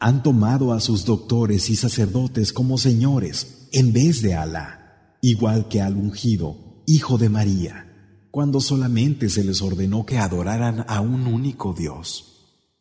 Han 0.00 0.22
tomado 0.22 0.72
a 0.72 0.80
sus 0.80 1.04
doctores 1.04 1.70
y 1.70 1.76
sacerdotes 1.76 2.52
como 2.52 2.78
señores 2.78 3.68
en 3.72 3.92
vez 3.92 4.20
de 4.22 4.34
Alá, 4.34 5.16
igual 5.22 5.68
que 5.68 5.80
al 5.80 5.96
ungido, 5.96 6.82
hijo 6.86 7.18
de 7.18 7.28
María, 7.28 8.26
cuando 8.30 8.60
solamente 8.60 9.28
se 9.28 9.44
les 9.44 9.62
ordenó 9.62 10.04
que 10.06 10.18
adoraran 10.18 10.84
a 10.88 11.00
un 11.00 11.26
único 11.26 11.72
Dios. 11.72 12.32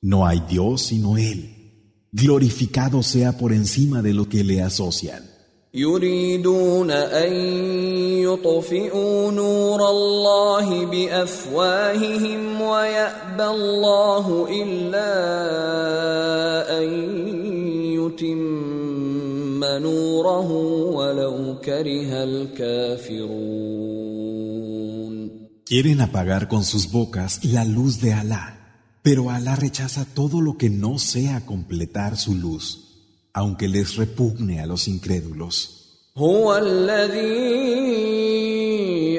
No 0.01 0.25
hay 0.25 0.41
Dios 0.49 0.81
sino 0.81 1.17
Él. 1.17 2.07
Glorificado 2.11 3.03
sea 3.03 3.37
por 3.37 3.53
encima 3.53 4.01
de 4.01 4.13
lo 4.13 4.27
que 4.27 4.43
le 4.43 4.61
asocian. 4.61 5.30
يريدون 5.73 6.91
ان 6.91 7.33
يطفئوا 8.19 9.31
نور 9.31 9.89
الله 9.89 10.85
بافواههم 10.85 12.61
ويابى 12.61 13.45
الله 13.45 14.47
الا 14.51 15.11
ان 16.83 16.89
يتم 17.95 19.63
نوره 19.63 20.51
ولو 20.91 21.59
كره 21.63 22.23
الكافرون 22.23 23.71
Quieren 25.71 26.01
apagar 26.01 26.49
con 26.49 26.63
sus 26.65 26.91
bocas 26.91 27.45
la 27.45 27.63
luz 27.63 28.01
de 28.01 28.11
Alá, 28.11 28.45
pero 29.01 29.29
Alá 29.29 29.55
rechaza 29.55 30.03
todo 30.03 30.41
lo 30.41 30.57
que 30.57 30.69
no 30.69 30.99
sea 30.99 31.45
completar 31.45 32.17
su 32.17 32.35
luz, 32.35 32.90
aunque 33.32 33.68
les 33.68 33.96
repugne 33.96 34.60
a 34.60 34.66
los 34.66 34.88
incrédulos. 34.88 35.76
هو 36.16 36.56
الذي 36.56 37.26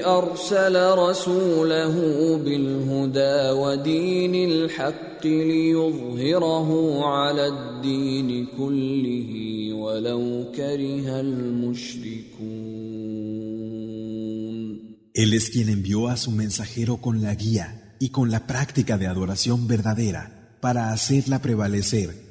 ارسل 0.06 0.76
رسوله 0.98 1.96
بالهدى 2.38 3.52
ودين 3.52 4.36
الحق 4.50 5.26
ليظهره 5.26 6.70
على 7.06 7.48
الدين 7.48 8.48
كله 8.58 9.30
ولو 9.74 10.52
كره 10.56 11.20
المشركون 11.20 12.88
Él 15.14 15.34
es 15.34 15.50
quien 15.50 15.70
envió 15.70 16.08
a 16.10 16.18
su 16.18 16.32
mensajero 16.32 16.98
con 16.98 17.22
la 17.22 17.34
guía 17.34 17.96
y 18.00 18.10
con 18.10 18.30
la 18.30 18.46
práctica 18.46 18.98
de 19.00 19.08
adoración 19.08 19.68
verdadera 19.68 20.58
para 20.62 20.92
hacerla 20.92 21.42
prevalecer 21.42 22.31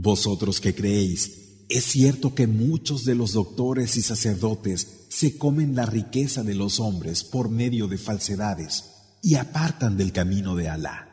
Vosotros 0.00 0.60
que 0.60 0.76
creéis, 0.76 1.64
es 1.68 1.82
cierto 1.82 2.32
que 2.32 2.46
muchos 2.46 3.04
de 3.04 3.16
los 3.16 3.32
doctores 3.32 3.96
y 3.96 4.02
sacerdotes 4.02 5.06
se 5.08 5.36
comen 5.36 5.74
la 5.74 5.86
riqueza 5.86 6.44
de 6.44 6.54
los 6.54 6.78
hombres 6.78 7.24
por 7.24 7.50
medio 7.50 7.88
de 7.88 7.98
falsedades 7.98 8.84
y 9.22 9.34
apartan 9.34 9.96
del 9.96 10.12
camino 10.12 10.54
de 10.54 10.68
Alá. 10.68 11.08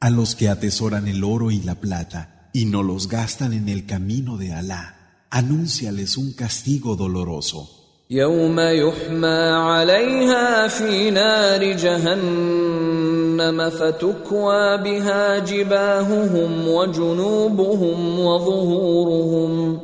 A 0.00 0.10
los 0.10 0.34
que 0.34 0.48
atesoran 0.48 1.06
el 1.06 1.22
oro 1.22 1.52
y 1.52 1.60
la 1.60 1.76
plata 1.76 2.50
y 2.52 2.64
no 2.64 2.82
los 2.82 3.06
gastan 3.06 3.52
en 3.52 3.68
el 3.68 3.86
camino 3.86 4.36
de 4.36 4.52
Alá, 4.52 5.26
anúnciales 5.30 6.16
un 6.16 6.32
castigo 6.32 6.96
doloroso. 6.96 7.83
يوم 8.14 8.60
يحمى 8.60 9.42
عليها 9.68 10.68
في 10.68 11.10
نار 11.10 11.72
جهنم 11.72 13.70
فتكوى 13.70 14.76
بها 14.76 15.38
جباههم 15.38 16.68
وجنوبهم 16.68 18.18
وظهورهم. 18.20 19.80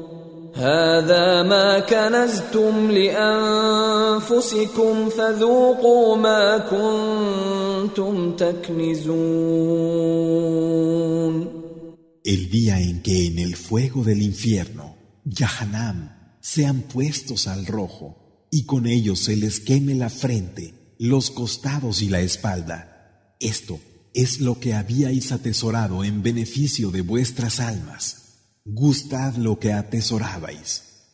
هذا 0.55 1.43
ما 1.43 1.79
كنزتم 1.79 2.91
لأنفسكم 2.91 4.29
فذوقوا 5.09 6.17
ما 6.17 6.59
كنتم 6.59 8.37
تكنزون. 8.37 9.41
El 12.25 12.51
día 12.51 12.79
en 12.79 13.03
que 13.03 13.27
en 13.27 13.39
el 13.41 13.57
fuego 13.57 14.05
del 14.05 14.23
infierno, 14.23 14.95
Yahanam, 15.25 15.99
sean 16.41 16.83
puestos 16.83 17.49
al 17.49 17.67
rojo, 17.67 18.20
y 18.51 18.65
con 18.65 18.87
ellos 18.87 19.21
se 19.21 19.37
les 19.37 19.61
queme 19.61 19.95
la 19.95 20.11
frente, 20.11 20.95
los 20.99 21.31
costados 21.31 22.03
y 22.03 22.09
la 22.09 22.21
espalda. 22.21 23.37
Esto 23.41 23.81
es 24.13 24.41
lo 24.41 24.59
que 24.59 24.75
habíais 24.75 25.33
atesorado 25.33 26.05
en 26.05 26.23
beneficio 26.23 26.91
de 26.91 27.03
vuestras 27.03 27.61
almas. 27.61 28.17
Gustad 28.65 29.37
lo 29.37 29.59
que 29.59 29.73
atesorabais. 29.73 30.90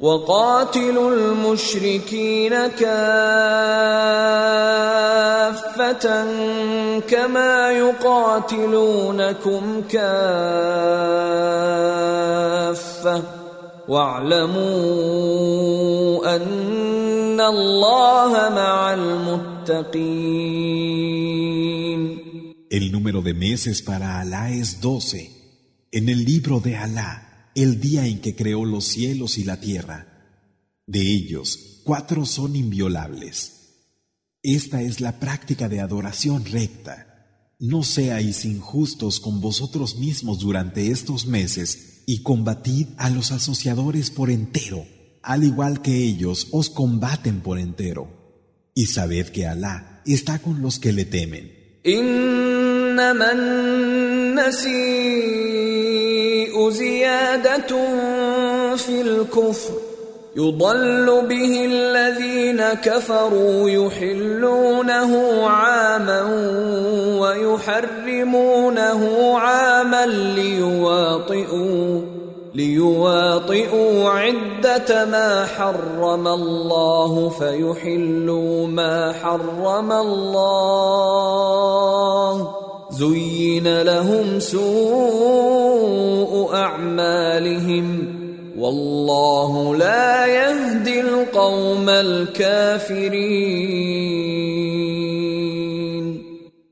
وقاتلوا 0.00 1.14
المشركين 1.14 2.50
كافة 2.50 2.88
كما 7.00 7.70
يقاتلونكم 7.72 9.62
كافة 9.90 10.38
واعلموا 13.88 14.66
أن 16.36 17.40
الله 17.40 18.32
مع 18.54 18.94
المتقين 18.94 20.18
El 22.70 22.92
número 22.92 23.22
de 23.22 23.32
meses 23.32 23.80
para 23.82 24.20
Alá 24.20 24.50
es 24.50 24.80
doce. 24.82 25.22
En 25.90 26.10
el 26.10 26.24
libro 26.26 26.60
de 26.60 26.76
Alá 26.76 27.27
el 27.62 27.80
día 27.80 28.06
en 28.06 28.20
que 28.20 28.36
creó 28.36 28.64
los 28.64 28.84
cielos 28.84 29.36
y 29.36 29.42
la 29.42 29.58
tierra. 29.60 30.06
De 30.86 31.00
ellos, 31.00 31.80
cuatro 31.84 32.24
son 32.24 32.54
inviolables. 32.54 33.54
Esta 34.44 34.80
es 34.80 35.00
la 35.00 35.18
práctica 35.18 35.68
de 35.68 35.80
adoración 35.80 36.44
recta. 36.44 37.54
No 37.58 37.82
seáis 37.82 38.44
injustos 38.44 39.18
con 39.18 39.40
vosotros 39.40 39.96
mismos 39.96 40.38
durante 40.38 40.92
estos 40.92 41.26
meses 41.26 42.04
y 42.06 42.22
combatid 42.22 42.86
a 42.96 43.10
los 43.10 43.32
asociadores 43.32 44.12
por 44.12 44.30
entero, 44.30 44.86
al 45.22 45.42
igual 45.42 45.82
que 45.82 45.96
ellos 46.04 46.46
os 46.52 46.70
combaten 46.70 47.40
por 47.40 47.58
entero. 47.58 48.08
Y 48.72 48.86
sabed 48.86 49.30
que 49.30 49.48
Alá 49.48 50.02
está 50.06 50.38
con 50.38 50.62
los 50.62 50.78
que 50.78 50.92
le 50.92 51.04
temen. 51.04 51.50
زيادة 56.70 57.76
في 58.76 59.00
الكفر 59.00 59.72
يضل 60.36 61.26
به 61.28 61.64
الذين 61.64 62.62
كفروا 62.62 63.70
يحلونه 63.70 65.44
عاما 65.46 66.22
ويحرمونه 67.20 69.02
عاما 69.38 70.06
ليواطئوا 70.06 72.00
ليواطئوا 72.54 74.10
عدة 74.10 75.04
ما 75.04 75.46
حرم 75.46 76.28
الله 76.28 77.28
فيحلوا 77.28 78.66
ما 78.66 79.12
حرم 79.12 79.92
الله 79.92 81.38
زين 82.97 83.81
لهم 83.81 84.39
سوء 84.39 85.73
أعمالهم 86.53 87.87
والله 88.57 89.75
لا 89.75 90.25
يهدي 90.25 91.01
القوم 91.01 91.89
الكافرين 91.89 93.53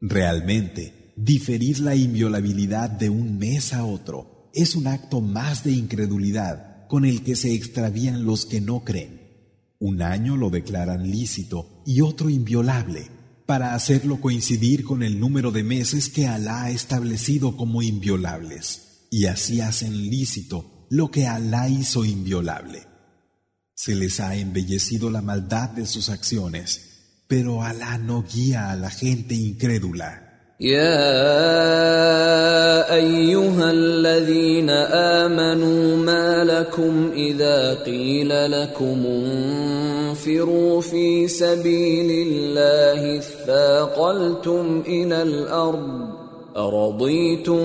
Realmente, 0.01 1.13
diferir 1.15 1.79
la 1.79 1.95
inviolabilidad 1.95 2.89
de 2.89 3.09
un 3.09 3.37
mes 3.37 3.73
a 3.73 3.85
otro 3.85 4.49
es 4.53 4.75
un 4.75 4.87
acto 4.87 5.21
más 5.21 5.63
de 5.63 5.71
incredulidad 5.71 6.87
con 6.87 7.05
el 7.05 7.23
que 7.23 7.35
se 7.37 7.53
extravían 7.53 8.25
los 8.25 8.45
que 8.45 8.59
no 8.59 8.83
creen. 8.83 9.21
Un 9.79 10.01
año 10.01 10.35
lo 10.35 10.49
declaran 10.49 11.09
lícito 11.09 11.81
y 11.85 12.01
otro 12.01 12.29
inviolable 12.29 13.09
para 13.45 13.73
hacerlo 13.73 14.21
coincidir 14.21 14.83
con 14.83 15.03
el 15.03 15.19
número 15.19 15.51
de 15.51 15.63
meses 15.63 16.09
que 16.09 16.27
Alá 16.27 16.63
ha 16.63 16.71
establecido 16.71 17.57
como 17.57 17.81
inviolables, 17.81 19.07
y 19.09 19.25
así 19.25 19.61
hacen 19.61 20.09
lícito 20.09 20.87
lo 20.89 21.11
que 21.11 21.27
Alá 21.27 21.69
hizo 21.69 22.05
inviolable. 22.05 22.83
Se 23.73 23.95
les 23.95 24.19
ha 24.19 24.35
embellecido 24.35 25.09
la 25.09 25.21
maldad 25.21 25.69
de 25.69 25.85
sus 25.85 26.09
acciones, 26.09 27.23
pero 27.27 27.63
Alá 27.63 27.97
no 27.97 28.23
guía 28.23 28.71
a 28.71 28.75
la 28.75 28.89
gente 28.89 29.35
incrédula. 29.35 30.27
يا 30.61 31.03
ايها 32.93 33.71
الذين 33.71 34.69
امنوا 34.69 35.97
ما 35.97 36.43
لكم 36.43 37.11
اذا 37.13 37.73
قيل 37.73 38.51
لكم 38.51 39.05
انفروا 40.10 40.80
في 40.80 41.28
سبيل 41.28 42.10
الله 42.28 43.18
اثاقلتم 43.18 44.82
إلى 44.86 45.22
الأرض 45.22 46.26
ارضيتم 46.56 47.64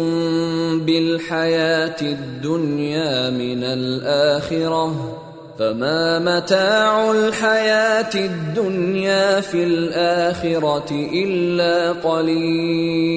بالحياة 0.85 2.01
الدنيا 2.01 3.29
من 3.29 3.63
الاخره 3.63 5.17
فما 5.59 6.19
متاع 6.19 7.11
الحياة 7.11 8.15
الدنيا 8.15 9.41
في 9.41 9.63
الآخرة 9.63 10.91
إلا 10.91 11.91
قليل. 11.91 13.11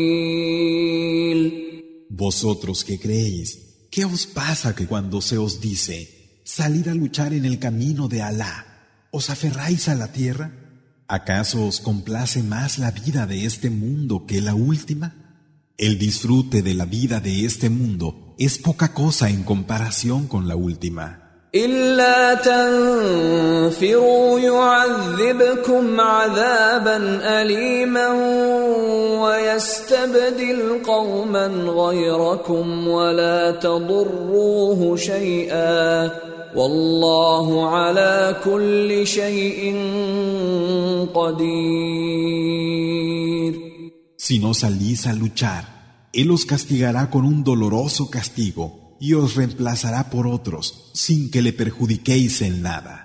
Vosotros 2.11 2.85
que 2.85 2.99
creéis, 2.99 3.49
¿qué 3.91 4.05
os 4.05 4.27
pasa 4.27 4.75
que 4.77 4.87
cuando 4.87 5.21
se 5.21 5.37
os 5.37 5.61
dice, 5.61 5.97
salid 6.45 6.87
a 6.89 6.95
luchar 6.95 7.33
en 7.33 7.45
el 7.45 7.59
camino 7.59 8.07
de 8.09 8.23
Alá, 8.23 8.74
os 9.14 9.30
aferráis 9.30 9.90
a 9.90 9.96
la 9.96 10.12
tierra? 10.12 10.52
¿Acaso 11.08 11.66
os 11.66 11.80
complace 11.80 12.44
más 12.44 12.78
la 12.78 12.92
vida 12.92 13.26
de 13.26 13.46
este 13.46 13.70
mundo 13.70 14.26
que 14.28 14.42
la 14.42 14.56
última? 14.56 15.16
El 15.78 15.98
disfrute 15.98 16.62
de 16.62 16.74
la 16.74 16.86
vida 16.86 17.20
de 17.20 17.46
este 17.46 17.70
mundo 17.70 18.36
es 18.38 18.58
poca 18.58 18.94
cosa 18.94 19.30
en 19.30 19.44
comparación 19.44 20.28
con 20.28 20.48
la 20.48 20.56
última. 20.56 21.30
إلا 21.56 22.34
تنفروا 22.34 24.40
يعذبكم 24.40 26.02
عذابا 26.02 27.20
أليما 27.42 28.08
ويستبدل 29.22 30.82
قوما 30.86 31.48
غيركم 31.48 32.88
ولا 32.88 33.52
تضروه 33.52 34.96
شيئا 34.96 36.12
والله 36.56 37.70
على 37.70 38.36
كل 38.44 39.08
شيء 39.08 39.76
قدير 41.14 42.50
Si 44.18 44.38
no 44.38 44.54
salís 44.54 45.08
a 45.08 45.14
luchar, 45.14 45.64
Él 46.14 46.30
os 46.32 46.46
castigará 46.46 47.10
con 47.10 47.26
un 47.26 47.44
doloroso 47.44 48.10
castigo 48.12 48.98
y 49.00 49.14
os 49.14 49.36
reemplazará 49.36 50.10
por 50.12 50.28
otros 50.28 50.92
sin 50.94 51.32
que 51.32 51.42
le 51.42 51.54
perjudiquéis 51.54 52.42
en 52.42 52.62
nada. 52.62 52.96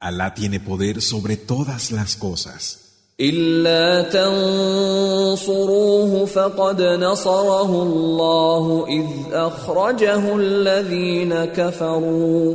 Alá 0.00 0.34
tiene 0.34 0.58
poder 0.60 1.02
sobre 1.02 1.36
todas 1.36 1.92
las 1.92 2.16
cosas. 2.16 2.86
إلا 3.20 4.02
تنصروه 5.32 6.26
فقد 6.26 6.82
نصره 6.82 7.82
الله 7.82 8.86
إذ 8.88 9.06
أخرجه 9.32 10.36
الذين 10.36 11.44
كفروا 11.44 12.54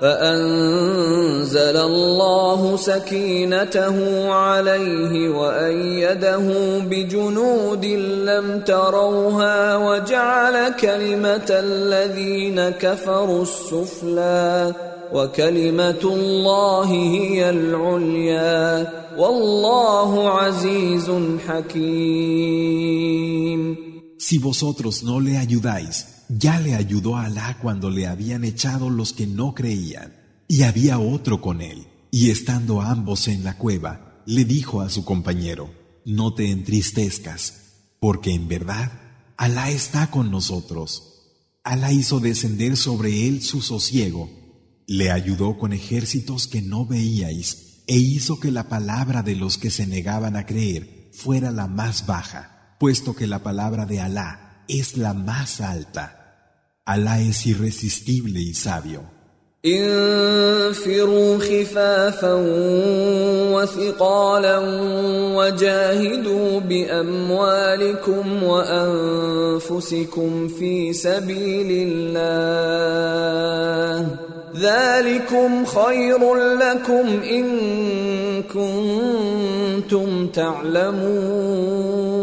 فأنزل 0.00 1.76
الله 1.76 2.76
سكينته 2.76 4.28
عليه 4.32 5.28
وأيده 5.28 6.46
بجنود 6.78 7.84
لم 8.30 8.60
تروها 8.60 9.76
وجعل 9.76 10.72
كلمة 10.72 11.46
الذين 11.50 12.68
كفروا 12.70 13.42
السفلى 13.42 14.72
وكلمة 15.12 16.02
الله 16.04 16.84
هي 16.84 17.50
العليا 17.50 18.88
والله 19.18 20.30
عزيز 20.30 21.10
حكيم. 21.48 22.94
Si 24.18 24.38
vosotros 24.38 25.02
no 25.02 25.20
le 25.20 25.36
ayudáis, 25.36 26.13
Ya 26.28 26.58
le 26.60 26.74
ayudó 26.74 27.16
a 27.16 27.26
Alá 27.26 27.58
cuando 27.60 27.90
le 27.90 28.06
habían 28.06 28.44
echado 28.44 28.90
los 28.90 29.12
que 29.12 29.26
no 29.26 29.54
creían, 29.54 30.14
y 30.48 30.62
había 30.62 30.98
otro 30.98 31.40
con 31.40 31.60
él, 31.60 31.86
y 32.10 32.30
estando 32.30 32.80
ambos 32.80 33.28
en 33.28 33.44
la 33.44 33.58
cueva, 33.58 34.22
le 34.26 34.44
dijo 34.44 34.80
a 34.80 34.88
su 34.88 35.04
compañero, 35.04 35.70
No 36.04 36.34
te 36.34 36.50
entristezcas, 36.50 37.54
porque 38.00 38.32
en 38.32 38.48
verdad 38.48 38.92
Alá 39.36 39.70
está 39.70 40.10
con 40.10 40.30
nosotros. 40.30 41.10
Alá 41.62 41.92
hizo 41.92 42.20
descender 42.20 42.76
sobre 42.76 43.26
él 43.26 43.42
su 43.42 43.60
sosiego, 43.62 44.30
le 44.86 45.10
ayudó 45.10 45.58
con 45.58 45.72
ejércitos 45.72 46.46
que 46.46 46.62
no 46.62 46.86
veíais, 46.86 47.82
e 47.86 47.96
hizo 47.96 48.40
que 48.40 48.50
la 48.50 48.68
palabra 48.68 49.22
de 49.22 49.36
los 49.36 49.58
que 49.58 49.70
se 49.70 49.86
negaban 49.86 50.36
a 50.36 50.46
creer 50.46 51.10
fuera 51.12 51.50
la 51.50 51.66
más 51.66 52.06
baja, 52.06 52.76
puesto 52.80 53.14
que 53.14 53.26
la 53.26 53.42
palabra 53.42 53.86
de 53.86 54.00
Alá 54.00 54.43
es 54.68 54.96
la 54.96 55.14
más 55.14 55.60
alta. 55.60 56.04
Alá 56.84 57.20
es 57.20 57.46
irresistible 57.46 58.40
y 58.40 58.54
sabio. 58.54 59.14
انفروا 59.66 61.38
خفافا 61.38 62.34
وثقالا 63.54 64.58
وجاهدوا 65.36 66.60
بأموالكم 66.60 68.42
وأنفسكم 68.42 69.88
في 70.48 70.92
سبيل 70.92 71.88
الله 71.88 72.64
ذلكم 74.56 75.64
خير 75.64 76.34
لكم 76.34 77.22
إن 77.22 77.46
كنتم 78.42 80.26
تعلمون 80.26 82.13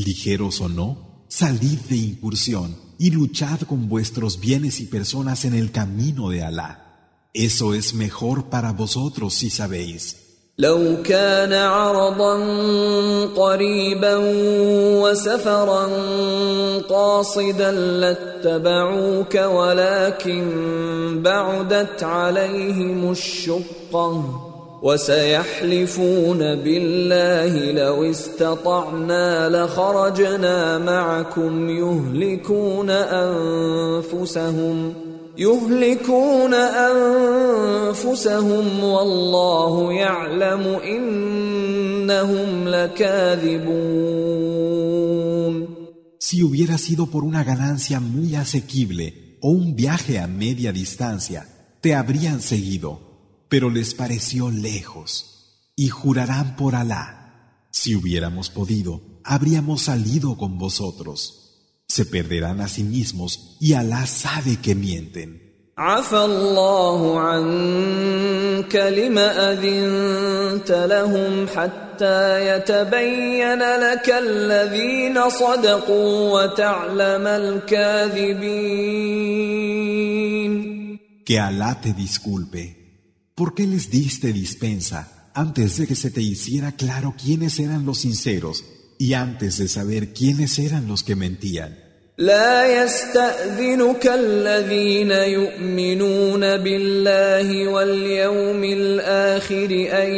ligeros 0.00 0.60
o 0.60 0.68
no, 0.68 1.24
salid 1.28 1.78
de 1.88 1.96
incursión 1.96 2.76
y 2.98 3.10
luchad 3.10 3.60
con 3.60 3.88
vuestros 3.88 4.40
bienes 4.40 4.80
y 4.80 4.86
personas 4.86 5.44
en 5.44 5.54
el 5.54 5.70
camino 5.72 6.30
de 6.30 6.42
Alá. 6.42 6.82
Eso 7.32 7.74
es 7.74 7.94
mejor 7.94 8.48
para 8.48 8.72
vosotros 8.72 9.34
si 9.34 9.50
sabéis. 9.50 10.26
لو 10.58 11.02
كان 11.02 11.52
عرضا 11.52 12.34
قريبا 13.36 14.16
وسفرا 15.02 15.86
قاصدا 16.88 17.72
لاتبعوك 17.72 19.34
ولكن 19.34 20.42
بعدت 21.22 22.02
عليهم 22.02 23.10
الشقه 23.10 24.49
وسيحلفون 24.81 26.37
بالله 26.37 27.71
لو 27.71 28.11
استطعنا 28.11 29.49
لخرجنا 29.49 30.77
معكم 30.77 31.69
يهلكون 31.69 32.89
انفسهم 34.09 34.93
يهلكون 35.37 36.53
انفسهم 37.73 38.83
والله 38.83 39.93
يعلم 39.93 40.79
انهم 40.95 42.67
لكاذبون 42.67 44.11
Si 46.31 46.43
hubiera 46.43 46.77
sido 46.77 47.07
por 47.07 47.23
una 47.25 47.43
ganancia 47.43 47.99
muy 47.99 48.35
asequible 48.35 49.37
o 49.41 49.49
un 49.49 49.75
viaje 49.75 50.17
a 50.17 50.27
media 50.27 50.71
distancia, 50.71 51.45
te 51.81 51.93
habrían 51.93 52.39
seguido. 52.41 53.10
Pero 53.51 53.69
les 53.69 53.93
pareció 53.93 54.49
lejos, 54.49 55.73
y 55.75 55.89
jurarán 55.89 56.55
por 56.55 56.73
Alá, 56.73 57.67
si 57.69 57.97
hubiéramos 57.97 58.49
podido, 58.49 59.01
habríamos 59.25 59.81
salido 59.81 60.37
con 60.37 60.57
vosotros. 60.57 61.83
Se 61.85 62.05
perderán 62.05 62.61
a 62.61 62.69
sí 62.69 62.85
mismos 62.85 63.57
y 63.59 63.73
Alá 63.73 64.05
sabe 64.07 64.55
que 64.55 64.73
mienten. 64.73 65.73
Que 81.25 81.37
Alá 81.37 81.81
te 81.81 81.91
disculpe 81.91 82.80
¿Por 83.40 83.54
qué 83.54 83.66
les 83.66 83.90
diste 83.90 84.32
dispensa 84.32 85.30
antes 85.34 85.76
de 85.76 85.86
que 85.86 85.94
se 85.94 86.10
te 86.10 86.22
hiciera 86.22 86.72
claro 86.72 87.14
quiénes 87.22 87.58
eran 87.60 87.84
los 87.84 87.98
sinceros 87.98 88.64
y 88.98 89.12
antes 89.12 89.58
de 89.58 89.68
saber 89.68 90.12
quiénes 90.14 90.58
eran 90.58 90.88
los 90.88 91.02
que 91.02 91.16
mentían? 91.16 91.86
لا 92.18 92.82
يستأذنك 92.84 94.06
الذين 94.06 95.10
يؤمنون 95.10 96.56
بالله 96.56 97.68
واليوم 97.68 98.64
الآخر 98.64 99.70
أن 99.92 100.10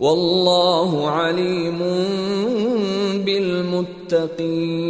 والله 0.00 1.10
عليم 1.10 1.78
بالمتقين 3.24 4.84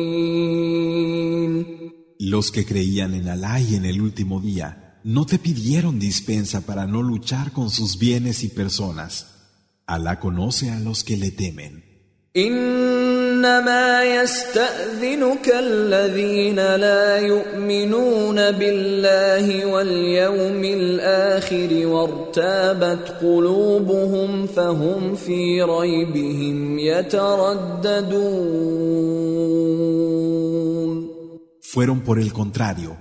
Los 2.39 2.51
que 2.51 2.65
creían 2.65 3.15
en 3.15 3.29
Alá 3.29 3.61
y 3.61 3.75
en 3.75 3.85
el 3.85 4.01
último 4.01 4.41
día 4.41 5.01
no 5.05 5.27
te 5.27 5.39
pidieron 5.39 5.99
dispensa 5.99 6.61
para 6.63 6.87
no 6.87 7.03
luchar 7.03 7.53
con 7.53 7.71
sus 7.71 7.99
bienes 7.99 8.45
y 8.45 8.49
personas. 8.49 9.27
Alá 9.87 10.21
conoce 10.21 10.71
a 10.71 10.79
los 10.79 11.05
que 11.05 11.17
le 11.17 11.31
temen. 11.31 11.95
انما 12.37 14.05
يستاذنك 14.05 15.49
الذين 15.59 16.57
لا 16.57 17.19
يؤمنون 17.19 18.51
بالله 18.51 19.67
واليوم 19.67 20.65
الاخر 20.65 21.87
وارتابت 21.87 23.09
قلوبهم 23.23 24.47
فهم 24.47 25.15
في 25.15 25.63
ريبهم 25.63 26.79
يترددون 26.79 28.35
Fueron 31.69 32.01
por 32.03 32.19
el 32.19 32.33
contrario, 32.33 32.97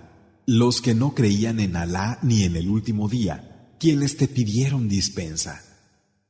los 0.45 0.81
que 0.81 0.93
no 0.95 1.13
creían 1.13 1.59
en 1.59 1.75
Alá 1.75 2.19
ni 2.21 2.43
en 2.43 2.55
el 2.55 2.69
último 2.69 3.07
día, 3.07 3.75
quienes 3.79 4.17
te 4.17 4.27
pidieron 4.27 4.87
dispensa. 4.87 5.61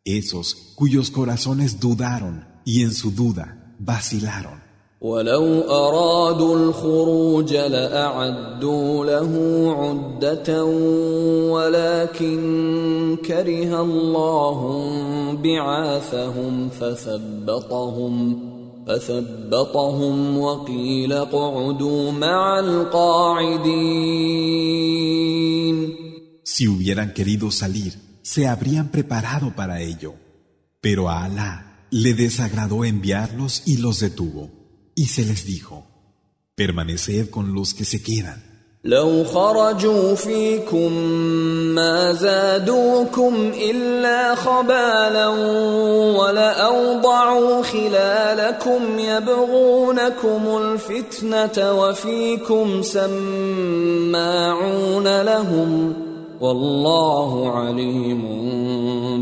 Esos 0.06 0.74
cuyos 0.76 1.12
corazones 1.12 1.80
dudaron 1.80 2.46
y 2.66 2.82
en 2.82 2.94
su 2.94 3.12
duda 3.12 3.76
vacilaron. 3.80 4.64
ولو 5.04 5.62
أرادوا 5.62 6.56
الخروج 6.56 7.54
لأعدوا 7.54 9.06
له 9.06 9.32
عدة 9.78 10.64
ولكن 11.52 13.18
كره 13.26 13.82
الله 13.82 14.60
بعاثهم 15.44 16.70
فثبطهم 16.70 18.47
فثبطهم 18.88 20.38
وقيل 20.38 21.14
اقعدوا 21.14 22.12
مع 22.12 22.60
القاعدين 22.60 24.24
Si 26.46 26.68
hubieran 26.68 27.14
querido 27.14 27.50
salir, 27.50 27.94
se 28.22 28.48
habrían 28.48 28.90
preparado 28.90 29.56
para 29.56 29.82
ello. 29.82 30.14
Pero 30.82 31.10
a 31.10 31.24
Alá 31.24 31.88
le 31.90 32.14
desagradó 32.14 32.86
enviarlos 32.86 33.64
y 33.66 33.78
los 33.78 34.00
detuvo. 34.00 34.52
Y 34.96 35.06
se 35.08 35.26
les 35.26 35.46
dijo, 35.46 35.88
permaneced 36.56 37.30
con 37.32 37.54
los 37.56 37.74
que 37.74 37.86
se 37.86 38.04
quedan. 38.04 38.47
لو 38.85 39.25
خرجوا 39.25 40.15
فيكم 40.15 40.93
ما 41.75 42.13
زادوكم 42.13 43.35
إلا 43.71 44.35
خبالا 44.35 45.29
ولأوضعوا 46.19 47.63
خلالكم 47.63 48.99
يبغونكم 48.99 50.43
الفتنة 50.63 51.73
وفيكم 51.73 52.83
سماعون 52.83 54.41
لهم 55.23 55.95
والله 56.41 57.51
عليم 57.53 58.23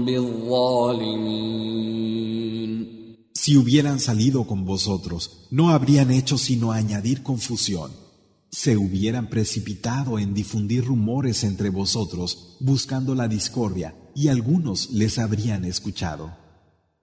بالظالمين 0.05 1.47
Si 3.33 3.55
hubieran 3.55 4.01
salido 4.01 4.45
con 4.45 4.65
vosotros, 4.65 5.47
no 5.53 5.71
habrían 5.71 6.11
hecho 6.11 6.37
sino 6.37 6.73
añadir 6.73 7.23
confusión. 7.23 8.06
Se 8.56 8.78
hubieran 8.78 9.30
precipitado 9.30 10.20
en 10.20 10.34
difundir 10.34 10.86
rumores 10.86 11.44
entre 11.44 11.70
vosotros, 11.70 12.58
buscando 12.60 13.16
la 13.16 13.28
discordia, 13.28 13.96
y 14.14 14.28
algunos 14.28 14.92
les 14.92 15.20
habrían 15.20 15.64
escuchado. 15.66 16.32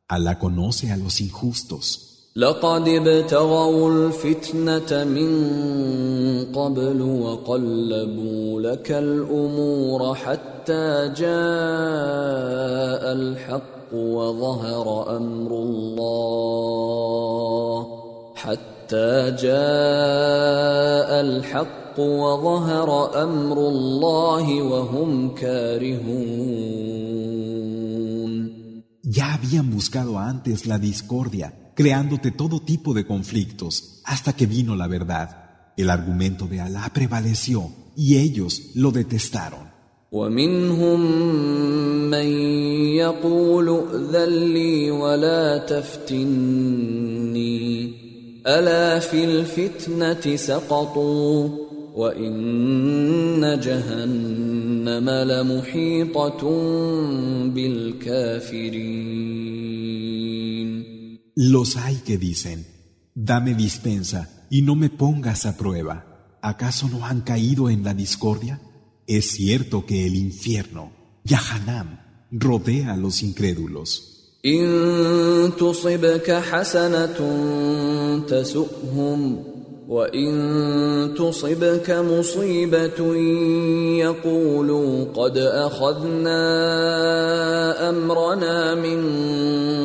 Alá 0.08 0.38
conoce 0.38 0.92
a 0.92 0.96
los 0.96 1.20
injustos. 1.20 2.08
لقد 2.36 2.88
ابتغوا 2.88 3.90
الفتنة 3.90 5.04
من 5.04 5.30
قبل 6.52 7.02
وقلبوا 7.02 8.60
لك 8.60 8.92
الأمور 8.92 10.14
حتى 10.14 11.12
جاء 11.16 11.28
الحق 13.12 13.94
وظهر 13.94 15.16
أمر 15.16 15.50
الله 15.50 17.18
حتى 18.34 18.71
جاء 19.42 21.10
الحق 21.20 21.98
وظهر 21.98 23.22
أمر 23.22 23.58
الله 23.68 24.62
وهم 24.62 25.34
كارهون 25.34 26.88
Ya 29.10 29.32
habían 29.32 29.70
buscado 29.70 30.18
antes 30.18 30.66
la 30.66 30.78
discordia, 30.78 31.72
creándote 31.74 32.30
todo 32.30 32.60
tipo 32.60 32.92
de 32.94 33.06
conflictos, 33.06 34.02
hasta 34.04 34.34
que 34.34 34.46
vino 34.46 34.76
la 34.76 34.86
verdad. 34.86 35.72
El 35.76 35.88
argumento 35.90 36.46
de 36.46 36.60
Alá 36.60 36.90
prevaleció 36.92 37.70
y 37.96 38.18
ellos 38.18 38.70
lo 38.74 38.90
detestaron. 38.92 39.68
ومنهم 40.12 41.00
من 42.10 42.26
يقول 42.96 43.68
ائذن 43.68 44.28
لي 44.28 44.90
ولا 44.90 45.58
تفتني 45.58 46.68
ألا 48.46 48.98
في 48.98 49.24
الفتنة 49.24 50.36
سقطوا 50.36 51.48
وإن 51.94 53.60
جهنم 53.60 55.10
لمحيطة 55.10 56.42
بالكافرين 57.54 59.18
Los 61.40 61.76
hay 61.76 61.98
que 62.04 62.18
dicen, 62.18 62.66
dame 63.14 63.54
dispensa 63.54 64.28
y 64.50 64.62
no 64.62 64.74
me 64.74 64.90
pongas 64.90 65.46
a 65.46 65.56
prueba. 65.56 66.36
¿Acaso 66.42 66.88
no 66.88 67.06
han 67.06 67.20
caído 67.20 67.70
en 67.70 67.84
la 67.84 67.94
discordia? 67.94 68.60
Es 69.06 69.30
cierto 69.30 69.86
que 69.86 70.04
el 70.04 70.16
infierno, 70.16 70.90
Yahanam, 71.22 72.00
rodea 72.32 72.94
a 72.94 72.96
los 72.96 73.22
incrédulos. 73.22 74.11
إن 74.45 75.51
تصبك 75.59 76.31
حسنة 76.31 77.19
تسؤهم 78.27 79.43
وإن 79.87 81.13
تصبك 81.17 81.89
مصيبة 81.91 83.15
يقولوا 84.03 85.05
قد 85.13 85.37
أخذنا 85.37 86.39
أمرنا 87.89 88.75
من 88.75 88.99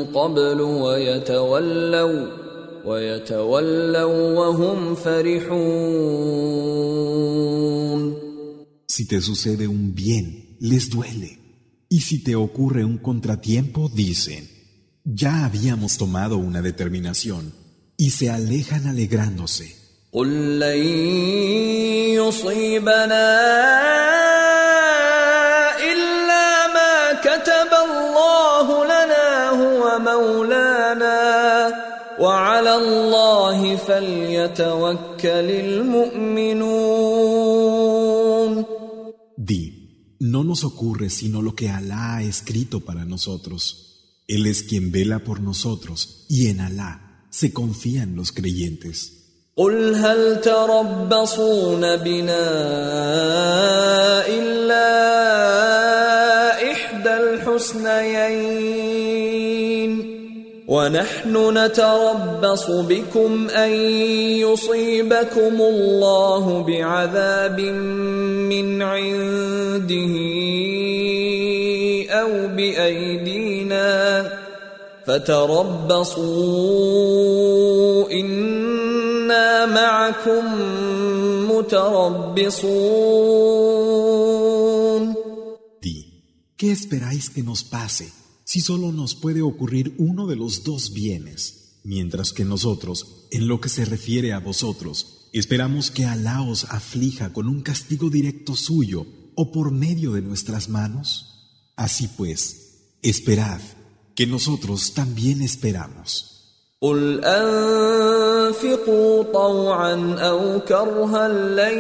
قبل 0.05 0.61
ويتولوا 0.61 2.27
ويتولوا 2.85 4.39
وهم 4.39 4.95
فرحون 4.95 6.19
Si 8.91 9.07
te 9.07 9.21
sucede 9.21 9.69
un 9.69 9.93
bien, 9.95 10.27
les 10.61 10.89
duele. 10.91 11.38
Y 11.89 12.01
si 12.03 12.23
te 12.23 12.37
ocurre 12.37 12.85
un 12.85 12.99
contratiempo, 12.99 13.89
dicen, 13.89 14.47
ya 15.05 15.47
habíamos 15.47 15.97
tomado 15.97 16.37
una 16.37 16.61
determinación, 16.61 17.55
y 17.97 18.11
se 18.11 18.31
alejan 18.31 18.87
alegrándose. 18.87 19.75
Di, 39.37 39.78
no 40.20 40.44
nos 40.44 40.64
ocurre 40.64 41.10
sino 41.10 41.42
lo 41.42 41.56
que 41.56 41.70
Alá 41.70 42.16
ha 42.16 42.24
escrito 42.24 42.82
para 42.82 43.06
nosotros. 43.06 44.22
Él 44.28 44.46
es 44.46 44.64
quien 44.64 44.92
vela 44.92 45.20
por 45.24 45.42
nosotros, 45.42 46.26
y 46.30 46.48
en 46.48 46.62
Alá 46.62 47.26
se 47.30 47.52
confían 47.52 48.16
los 48.16 48.32
creyentes. 48.32 49.24
قل 49.58 49.96
هل 49.96 50.42
تربصون 50.42 51.96
بنا 51.96 52.46
إلا 54.28 54.90
إحدى 56.72 57.14
الحسنيين 57.14 58.77
ونحن 60.69 61.59
نتربص 61.59 62.71
بكم 62.71 63.51
أن 63.51 63.71
يصيبكم 64.45 65.61
الله 65.61 66.63
بعذاب 66.63 67.61
من 67.61 68.83
عنده 68.83 70.15
أو 72.11 72.49
بأيدينا 72.57 73.89
فتربصوا 75.07 76.13
إنا 78.13 79.67
معكم 79.67 80.45
متربصون. 81.51 82.99
Di, 85.81 85.99
¿qué 86.59 86.69
esperáis 86.73 87.31
que 87.31 87.43
nos 87.43 87.65
pase 87.65 88.28
si 88.48 88.62
solo 88.62 88.92
nos 88.92 89.16
puede 89.16 89.42
ocurrir 89.42 89.96
uno 89.98 90.28
de 90.28 90.36
los 90.36 90.64
dos 90.64 90.94
bienes? 90.94 91.80
Mientras 91.84 92.32
que 92.32 92.46
nosotros, 92.46 93.28
en 93.32 93.48
lo 93.48 93.60
que 93.60 93.70
se 93.70 93.86
refiere 93.86 94.34
a 94.34 94.40
vosotros, 94.40 95.30
esperamos 95.34 95.92
que 95.92 96.06
Alá 96.06 96.42
os 96.42 96.66
aflija 96.66 97.34
con 97.34 97.48
un 97.48 97.62
castigo 97.62 98.10
directo 98.10 98.56
suyo 98.56 99.06
o 99.36 99.52
por 99.52 99.72
medio 99.72 100.14
de 100.14 100.22
nuestras 100.22 100.70
manos. 100.70 101.72
Así 101.76 102.08
pues, 102.08 102.98
esperad, 103.02 103.62
que 104.16 104.28
nosotros 104.28 104.94
también 104.94 105.42
esperamos. 105.42 106.30
قل 106.84 107.24
أنفقوا 107.24 109.24
طوعا 109.24 110.16
أو 110.20 110.60
كرها 110.60 111.28
لن 111.28 111.80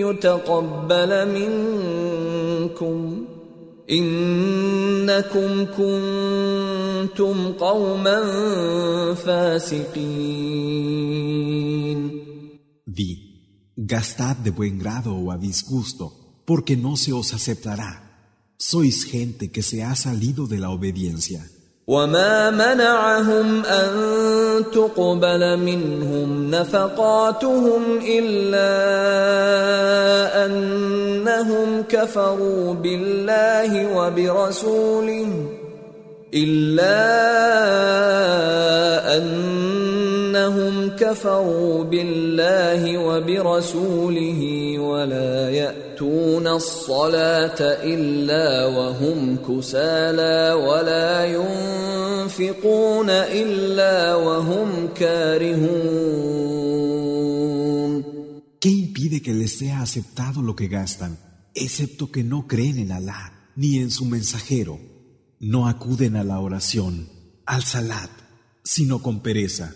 يتقبل 0.00 1.28
منكم 1.28 3.24
إنكم 3.90 5.64
كنتم 5.76 7.52
قوما 7.52 8.24
فاسقين 9.14 10.60
Di, 12.86 13.10
gastad 13.76 14.36
de 14.44 14.50
buen 14.50 14.78
grado 14.78 15.14
o 15.14 15.30
a 15.30 15.36
disgusto, 15.36 16.06
porque 16.44 16.76
no 16.76 16.96
se 16.96 17.12
os 17.12 17.32
aceptará. 17.32 17.92
Sois 18.58 19.04
gente 19.04 19.50
que 19.54 19.62
se 19.62 19.82
ha 19.82 19.94
salido 19.94 20.46
de 20.46 20.58
la 20.58 20.70
obediencia. 20.70 21.40
وما 21.90 22.50
منعهم 22.50 23.64
ان 23.64 24.33
تقبل 24.63 25.57
منهم 25.59 26.51
نفقاتهم 26.51 27.99
إلا 28.07 28.75
أنهم 30.45 31.83
كفروا 31.89 32.73
بالله 32.73 33.97
وبرسوله 33.97 35.27
إلا 36.33 37.15
انهم 40.45 40.95
كفروا 40.95 41.83
بالله 41.83 42.97
وبرسوله 42.97 44.41
ولا 44.79 45.49
ياتون 45.49 46.47
الصلاه 46.47 47.59
الا 47.83 48.65
وهم 48.65 49.37
كسالى 49.37 50.53
ولا 50.53 51.25
ينفقون 51.25 53.09
الا 53.09 54.15
وهم 54.15 54.87
كارهون 54.93 56.35
¿Qué 58.61 58.69
impide 58.69 59.21
que 59.21 59.33
les 59.41 59.53
sea 59.59 59.81
aceptado 59.81 60.41
lo 60.41 60.55
que 60.55 60.67
gastan, 60.67 61.19
excepto 61.53 62.03
que 62.13 62.23
no 62.23 62.47
creen 62.47 62.79
en 62.79 62.91
Alá 62.91 63.23
ni 63.55 63.77
en 63.77 63.91
su 63.91 64.05
mensajero? 64.05 64.79
No 65.39 65.67
acuden 65.67 66.15
a 66.15 66.23
la 66.23 66.39
oración, 66.39 66.93
al 67.45 67.63
salat, 67.63 68.09
sino 68.63 69.03
con 69.03 69.21
pereza, 69.21 69.75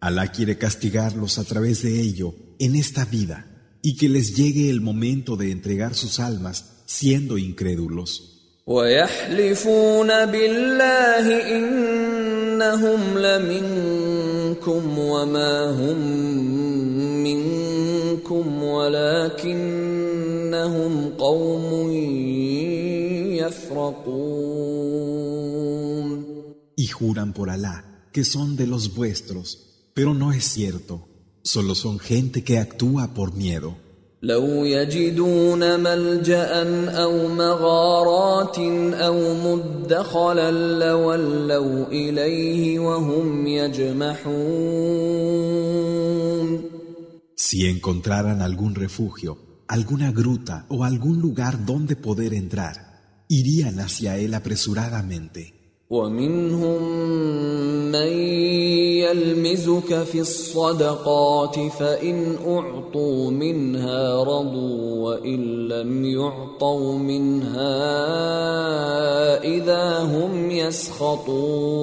Alá 0.00 0.32
quiere 0.32 0.58
castigarlos 0.58 1.38
a 1.38 1.44
través 1.44 1.82
de 1.82 2.00
ello 2.00 2.34
en 2.58 2.74
esta 2.74 3.04
vida 3.04 3.46
y 3.82 3.96
que 3.96 4.08
les 4.08 4.36
llegue 4.36 4.68
el 4.70 4.80
momento 4.80 5.36
de 5.36 5.50
entregar 5.50 5.94
sus 5.94 6.18
almas 6.20 6.82
siendo 6.86 7.38
incrédulos. 7.38 8.28
ويحلفون 8.66 10.26
بالله 10.26 11.56
انهم 11.56 13.18
لمنكم 13.18 14.98
وما 14.98 15.70
هم 15.70 15.98
منكم 17.22 18.62
ولكنهم 18.62 19.92
قوم 21.18 21.92
يفرقون 23.38 24.72
Y 26.76 26.86
juran 26.86 27.32
por 27.32 27.50
Alá 27.50 28.08
que 28.12 28.24
son 28.24 28.56
de 28.56 28.66
los 28.66 28.94
vuestros, 28.94 29.75
pero 29.96 30.14
no 30.14 30.32
es 30.32 30.44
cierto, 30.44 31.08
solo 31.42 31.74
son 31.74 31.98
gente 31.98 32.44
que 32.44 32.58
actúa 32.58 33.14
por 33.14 33.34
miedo. 33.34 33.76
لو 34.22 34.64
يجدون 34.64 35.80
ملجا 35.80 36.44
او 37.02 37.28
مغارات 37.28 38.58
او 38.94 39.34
مدخلا 39.34 40.50
لولوا 40.78 41.86
اليه 41.86 42.78
وهم 42.78 43.46
يجمحون 43.46 44.72
Si 47.34 47.66
encontraran 47.66 48.40
algún 48.40 48.74
refugio, 48.76 49.36
alguna 49.66 50.12
gruta 50.12 50.66
o 50.68 50.84
algún 50.84 51.18
lugar 51.20 51.66
donde 51.66 51.96
poder 51.96 52.32
entrar, 52.34 52.76
irían 53.28 53.80
hacia 53.80 54.16
él 54.16 54.32
apresuradamente. 54.34 55.55
ومنهم 55.92 56.82
من 57.92 58.12
يلمزك 59.04 60.02
في 60.02 60.20
الصدقات 60.20 61.58
فان 61.72 62.36
اعطوا 62.46 63.30
منها 63.30 64.22
رضوا 64.22 65.04
وان 65.04 65.68
لم 65.68 66.04
يعطوا 66.04 66.98
منها 66.98 67.74
اذا 69.44 69.98
هم 69.98 70.50
يسخطون 70.50 71.82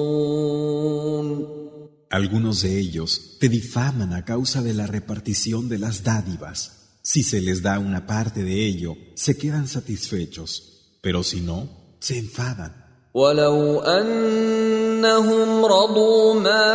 Algunos 2.12 2.62
de 2.62 2.80
ellos 2.80 3.38
te 3.38 3.48
difaman 3.48 4.12
a 4.12 4.24
causa 4.24 4.62
de 4.62 4.74
la 4.74 4.88
repartición 4.88 5.68
de 5.68 5.78
las 5.78 6.02
dádivas. 6.02 6.58
Si 7.02 7.22
se 7.22 7.40
les 7.40 7.62
da 7.62 7.78
una 7.78 8.04
parte 8.08 8.42
de 8.42 8.66
ello, 8.66 8.96
se 9.14 9.38
quedan 9.38 9.68
satisfechos, 9.68 10.50
pero 11.02 11.22
si 11.22 11.40
no, 11.40 11.68
se 12.00 12.18
enfadan. 12.18 12.83
ولو 13.15 13.79
انهم 13.79 15.65
رضوا 15.65 16.33
ما 16.33 16.71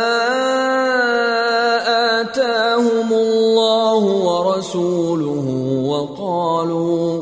اتاهم 2.21 3.13
الله 3.13 4.03
ورسوله 4.27 5.45
وقالوا 5.85 7.21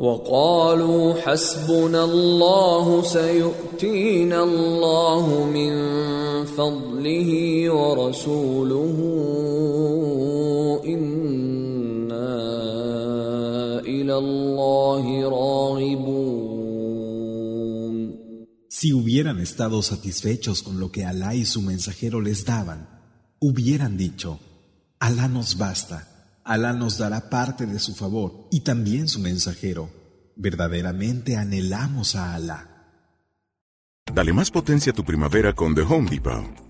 وقالوا 0.00 1.14
حسبنا 1.14 2.04
الله 2.04 3.02
سيؤتينا 3.02 4.42
الله 4.42 5.44
من 5.44 5.74
فضله 6.44 7.70
ورسوله 7.70 9.09
Si 18.80 18.94
hubieran 18.94 19.40
estado 19.40 19.82
satisfechos 19.82 20.62
con 20.62 20.80
lo 20.80 20.90
que 20.90 21.04
Alá 21.04 21.34
y 21.34 21.44
su 21.44 21.60
mensajero 21.60 22.22
les 22.22 22.46
daban, 22.46 22.88
hubieran 23.38 23.98
dicho, 23.98 24.40
Alá 24.98 25.28
nos 25.28 25.58
basta, 25.58 26.40
Alá 26.44 26.72
nos 26.72 26.96
dará 26.96 27.28
parte 27.28 27.66
de 27.66 27.78
su 27.78 27.94
favor 27.94 28.48
y 28.50 28.60
también 28.60 29.06
su 29.06 29.20
mensajero. 29.20 29.90
Verdaderamente 30.34 31.36
anhelamos 31.36 32.16
a 32.16 32.34
Alá. 32.34 32.88
Dale 34.10 34.32
más 34.32 34.50
potencia 34.50 34.92
a 34.92 34.94
tu 34.94 35.04
primavera 35.04 35.52
con 35.52 35.74
The 35.74 35.82
Home 35.82 36.08
Depot. 36.08 36.69